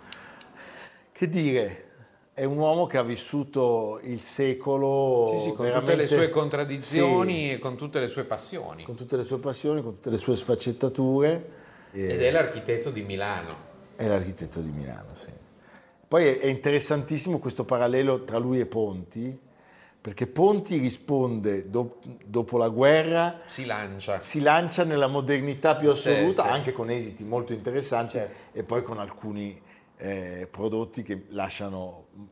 Che 1.12 1.28
dire, 1.28 1.90
è 2.34 2.46
un 2.46 2.58
uomo 2.58 2.86
che 2.86 2.98
ha 2.98 3.04
vissuto 3.04 4.00
il 4.04 4.20
secolo 4.20 5.28
Sì, 5.28 5.40
sì, 5.40 5.52
con 5.52 5.70
tutte 5.70 5.96
le 5.98 6.08
sue 6.08 6.30
contraddizioni 6.30 7.34
Sì, 7.34 7.52
e 7.52 7.60
con 7.60 7.76
tutte 7.76 8.00
le 8.00 8.08
sue 8.08 8.24
passioni. 8.24 8.84
con 8.84 8.96
tutte 8.96 9.18
le 9.18 9.24
sue 9.24 9.40
passioni, 9.40 9.82
con 9.82 9.96
tutte 9.96 10.12
le 10.12 10.18
sue 10.18 10.38
sfaccettature. 10.38 11.62
Ed 11.94 12.22
è 12.22 12.32
l'architetto 12.32 12.90
di 12.90 13.02
Milano. 13.04 13.56
è 13.96 14.08
l'architetto 14.08 14.60
di 14.60 14.70
Milano, 14.72 15.16
sì. 15.16 15.30
Poi 16.08 16.26
è, 16.26 16.48
interessantissimo 16.48 17.40
questo 17.40 17.64
parallelo 17.66 18.24
tra 18.24 18.38
lui 18.38 18.60
e 18.60 18.66
Ponti, 18.66 19.40
perché 20.02 20.28
Ponti 20.28 20.78
risponde 20.78 21.70
do- 21.70 22.00
dopo 22.26 22.58
la 22.58 22.68
guerra, 22.70 23.42
Si 23.46 23.66
lancia. 23.66 24.20
si 24.20 24.42
lancia 24.42 24.84
nella 24.84 25.08
modernità 25.08 25.76
più 25.76 25.90
assoluta, 25.90 26.44
Sì, 26.44 26.48
sì. 26.50 26.54
anche 26.56 26.72
con 26.72 26.90
esiti 26.90 27.24
molto 27.24 27.54
interessanti 27.54 28.14
Certo. 28.18 28.58
e 28.58 28.64
poi 28.64 28.84
con 28.84 29.00
alcuni 29.00 29.60
eh, 29.98 30.48
prodotti 30.52 31.04
che 31.04 31.26
lasciano 31.30 32.06
un 32.16 32.28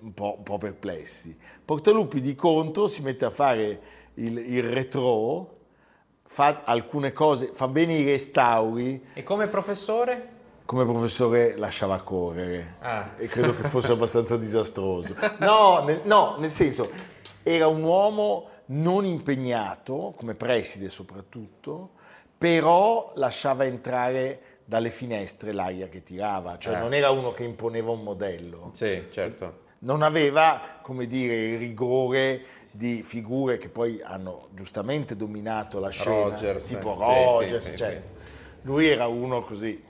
un 0.00 0.14
po', 0.14 0.36
un 0.38 0.42
po' 0.42 0.56
perplessi. 0.56 1.36
Portaluppi 1.62 2.18
di 2.20 2.34
contro 2.34 2.88
si 2.88 3.02
mette 3.02 3.26
a 3.26 3.30
fare 3.30 3.80
il, 4.14 4.38
il 4.38 4.62
retro, 4.62 5.53
fa 6.34 6.62
alcune 6.64 7.12
cose, 7.12 7.50
fa 7.52 7.68
bene 7.68 7.94
i 7.94 8.04
restauri, 8.04 9.00
E 9.14 9.22
come 9.22 9.46
professore? 9.46 10.30
come 10.66 10.84
professore 10.84 11.56
lasciava 11.56 12.00
correre 12.00 12.74
Ah. 12.80 13.10
e 13.16 13.28
credo 13.28 13.54
che 13.54 13.68
fosse 13.68 13.92
abbastanza 13.92 14.36
disastroso. 14.36 15.14
No 15.38 15.84
nel, 15.84 16.00
no, 16.04 16.34
nel 16.38 16.50
senso, 16.50 16.90
era 17.44 17.68
un 17.68 17.84
uomo 17.84 18.48
non 18.66 19.04
impegnato, 19.04 20.12
come 20.16 20.34
preside 20.34 20.88
soprattutto, 20.88 21.90
però 22.36 23.12
lasciava 23.14 23.64
entrare 23.64 24.40
dalle 24.64 24.90
finestre 24.90 25.52
l'aria 25.52 25.88
che 25.88 26.02
tirava, 26.02 26.58
cioè 26.58 26.74
Ah. 26.74 26.78
non 26.80 26.94
era 26.94 27.10
uno 27.10 27.32
che 27.32 27.44
imponeva 27.44 27.92
un 27.92 28.02
modello, 28.02 28.70
Sì, 28.72 29.04
certo. 29.12 29.60
non 29.80 30.02
aveva, 30.02 30.60
come 30.82 31.06
dire, 31.06 31.36
il 31.36 31.58
rigore 31.58 32.42
di 32.76 33.02
figure 33.04 33.56
che 33.56 33.68
poi 33.68 34.00
hanno 34.02 34.48
giustamente 34.52 35.14
dominato 35.14 35.78
la 35.78 35.90
scena, 35.90 36.28
Rogers, 36.30 36.66
tipo 36.66 36.94
Rogers, 36.94 37.70
sì, 37.70 37.76
cioè, 37.76 38.02
lui 38.62 38.88
era 38.88 39.06
uno 39.06 39.42
così, 39.44 39.80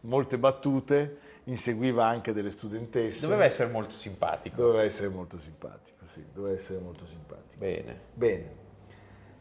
molte 0.00 0.36
battute, 0.36 1.18
inseguiva 1.44 2.04
anche 2.04 2.34
delle 2.34 2.50
studentesse. 2.50 3.22
Doveva 3.22 3.46
essere 3.46 3.70
molto 3.70 3.94
simpatico. 3.94 4.56
Doveva 4.56 4.82
essere 4.82 5.08
molto 5.08 5.38
simpatico, 5.38 6.04
sì, 6.06 6.22
doveva 6.34 6.54
essere 6.54 6.80
molto 6.80 7.06
simpatico. 7.06 7.56
Bene. 7.56 7.98
Bene, 8.12 8.54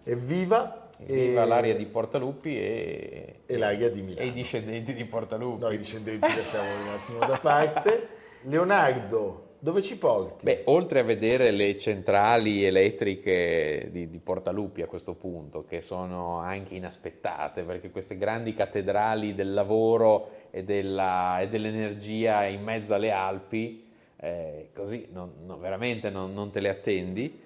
evviva, 0.05 0.89
Viva 0.99 1.43
e- 1.43 1.45
l'aria 1.45 1.75
di 1.75 1.85
Portaluppi 1.85 2.57
e, 2.57 3.41
e 3.45 3.57
l'aria 3.57 3.89
di 3.91 4.01
Milano. 4.01 4.21
e 4.21 4.27
i 4.27 4.31
discendenti 4.31 4.93
di 4.93 5.03
Portaluppi. 5.03 5.61
No, 5.61 5.71
i 5.71 5.77
discendenti 5.77 6.21
lasciamo 6.21 6.69
un 6.69 6.87
attimo 6.87 7.19
da 7.19 7.37
parte. 7.37 8.07
Leonardo, 8.43 9.42
dove 9.63 9.81
ci 9.81 9.97
porti? 9.97 10.43
Beh, 10.43 10.63
oltre 10.65 10.99
a 10.99 11.03
vedere 11.03 11.49
le 11.51 11.77
centrali 11.77 12.65
elettriche 12.65 13.87
di, 13.93 14.09
di 14.09 14.19
Portaluppi 14.19 14.81
a 14.81 14.87
questo 14.87 15.13
punto, 15.13 15.63
che 15.63 15.79
sono 15.79 16.39
anche 16.39 16.75
inaspettate, 16.75 17.63
perché 17.63 17.89
queste 17.89 18.17
grandi 18.17 18.51
cattedrali 18.51 19.33
del 19.33 19.53
lavoro 19.53 20.31
e, 20.51 20.65
della- 20.65 21.39
e 21.39 21.47
dell'energia 21.47 22.43
in 22.43 22.61
mezzo 22.61 22.93
alle 22.93 23.11
Alpi, 23.11 23.85
eh, 24.17 24.67
così 24.75 25.07
non- 25.13 25.31
non- 25.45 25.61
veramente 25.61 26.09
non, 26.09 26.33
non 26.33 26.51
te 26.51 26.59
le 26.59 26.67
attendi. 26.67 27.39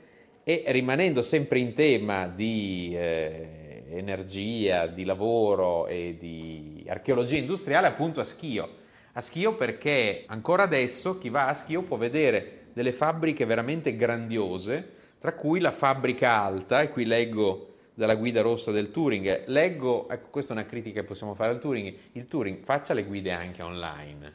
E 0.44 0.64
rimanendo 0.70 1.22
sempre 1.22 1.60
in 1.60 1.74
tema 1.74 2.28
di 2.28 2.96
eh, 2.98 3.84
energia, 3.92 4.88
di 4.88 5.04
lavoro 5.06 5.86
e 5.86 6.16
di 6.18 6.84
archeologia 6.88 7.38
industriale, 7.38 7.86
appunto 7.86 8.22
a 8.22 8.24
Schio. 8.24 8.86
A 9.18 9.22
Schio 9.22 9.56
perché 9.56 10.26
ancora 10.28 10.62
adesso 10.62 11.18
chi 11.18 11.30
va 11.30 11.48
a 11.48 11.56
Schio 11.56 11.82
può 11.82 11.98
vedere 11.98 12.66
delle 12.74 12.92
fabbriche 12.92 13.46
veramente 13.46 13.96
grandiose, 13.96 14.92
tra 15.18 15.34
cui 15.34 15.60
la 15.60 15.72
fabbrica 15.72 16.40
alta, 16.40 16.84
e 16.84 16.90
qui 16.90 17.04
leggo 17.04 17.74
dalla 17.96 18.14
guida 18.14 18.42
rossa 18.42 18.70
del 18.70 18.92
Touring. 18.92 19.46
Leggo, 19.48 20.08
ecco 20.08 20.28
questa 20.30 20.54
è 20.54 20.56
una 20.56 20.68
critica 20.68 21.02
che 21.02 21.08
possiamo 21.08 21.34
fare 21.34 21.50
al 21.50 21.60
Touring, 21.60 21.92
il 22.12 22.28
Touring 22.28 22.64
faccia 22.64 22.94
le 22.94 23.06
guide 23.06 23.32
anche 23.32 23.64
online, 23.64 24.32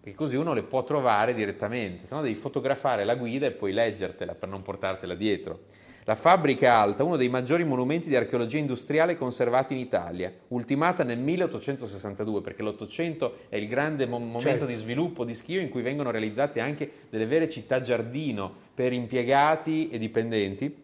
perché 0.00 0.16
così 0.16 0.36
uno 0.36 0.54
le 0.54 0.62
può 0.62 0.82
trovare 0.82 1.34
direttamente, 1.34 2.06
se 2.06 2.14
no 2.14 2.22
devi 2.22 2.34
fotografare 2.34 3.04
la 3.04 3.16
guida 3.16 3.44
e 3.44 3.50
poi 3.50 3.74
leggertela 3.74 4.34
per 4.34 4.48
non 4.48 4.62
portartela 4.62 5.14
dietro. 5.14 5.64
La 6.04 6.16
fabbrica 6.16 6.74
alta, 6.74 7.04
uno 7.04 7.16
dei 7.16 7.28
maggiori 7.28 7.62
monumenti 7.62 8.08
di 8.08 8.16
archeologia 8.16 8.58
industriale 8.58 9.16
conservati 9.16 9.74
in 9.74 9.78
Italia, 9.78 10.32
ultimata 10.48 11.04
nel 11.04 11.20
1862, 11.20 12.40
perché 12.40 12.62
l'Ottocento 12.64 13.38
è 13.48 13.54
il 13.54 13.68
grande 13.68 14.06
mo- 14.06 14.18
momento 14.18 14.40
Certo. 14.40 14.66
di 14.66 14.74
sviluppo 14.74 15.24
di 15.24 15.32
Schio 15.32 15.60
in 15.60 15.68
cui 15.68 15.82
vengono 15.82 16.10
realizzate 16.10 16.58
anche 16.58 16.90
delle 17.08 17.26
vere 17.26 17.48
città 17.48 17.82
giardino 17.82 18.52
per 18.74 18.92
impiegati 18.92 19.90
e 19.90 19.98
dipendenti. 19.98 20.82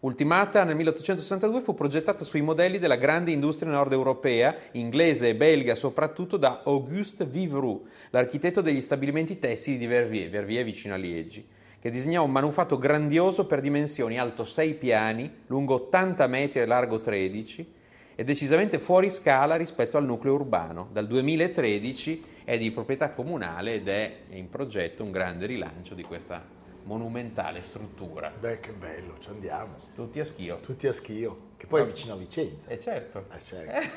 Ultimata 0.00 0.64
nel 0.64 0.76
1862 0.76 1.60
fu 1.60 1.74
progettata 1.74 2.24
sui 2.24 2.40
modelli 2.40 2.78
della 2.78 2.96
grande 2.96 3.30
industria 3.30 3.70
nord 3.70 3.92
europea, 3.92 4.54
inglese 4.72 5.28
e 5.28 5.34
belga 5.34 5.74
soprattutto 5.74 6.38
da 6.38 6.62
Auguste 6.64 7.26
Vivroux, 7.26 7.86
l'architetto 8.10 8.62
degli 8.62 8.80
stabilimenti 8.80 9.38
tessili 9.38 9.76
di 9.76 9.86
Verviers, 9.86 10.30
Verviers 10.30 10.64
vicino 10.64 10.94
a 10.94 10.98
Liegi, 10.98 11.46
che 11.84 11.90
disegnò 11.90 12.24
un 12.24 12.30
manufatto 12.30 12.78
grandioso 12.78 13.44
per 13.44 13.60
dimensioni, 13.60 14.18
alto 14.18 14.46
6 14.46 14.72
piani, 14.72 15.30
lungo 15.48 15.74
80 15.74 16.26
metri 16.28 16.60
e 16.60 16.64
largo 16.64 16.98
13, 16.98 17.72
e 18.14 18.24
decisamente 18.24 18.78
fuori 18.78 19.10
scala 19.10 19.56
rispetto 19.56 19.98
al 19.98 20.06
nucleo 20.06 20.32
urbano. 20.32 20.88
Dal 20.90 21.06
2013 21.06 22.24
è 22.44 22.56
di 22.56 22.70
proprietà 22.70 23.10
comunale 23.10 23.74
ed 23.74 23.88
è 23.88 24.20
in 24.30 24.48
progetto 24.48 25.04
un 25.04 25.10
grande 25.10 25.44
rilancio 25.44 25.92
di 25.92 26.02
questa 26.04 26.42
monumentale 26.84 27.60
struttura. 27.60 28.30
Beh, 28.30 28.60
che 28.60 28.72
bello, 28.72 29.16
ci 29.18 29.28
andiamo. 29.28 29.74
Tutti 29.94 30.20
a 30.20 30.24
schio. 30.24 30.60
Tutti 30.60 30.86
a 30.86 30.92
Schio, 30.94 31.48
che 31.58 31.66
poi 31.66 31.82
è 31.82 31.84
vicino 31.84 32.14
a 32.14 32.16
Vicenza. 32.16 32.70
E 32.70 32.80
certo. 32.80 33.26
Eh, 33.30 33.44
certo. 33.44 33.88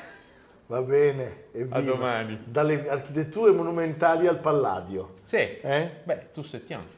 Va 0.66 0.82
bene, 0.82 1.44
evviva. 1.52 1.76
A 1.76 1.80
domani. 1.80 2.38
Dalle 2.44 2.86
architetture 2.86 3.50
monumentali 3.52 4.26
al 4.26 4.40
Palladio. 4.40 5.14
Sì. 5.22 5.36
Eh? 5.38 5.90
Beh, 6.04 6.32
tu 6.34 6.42
settiamo. 6.42 6.97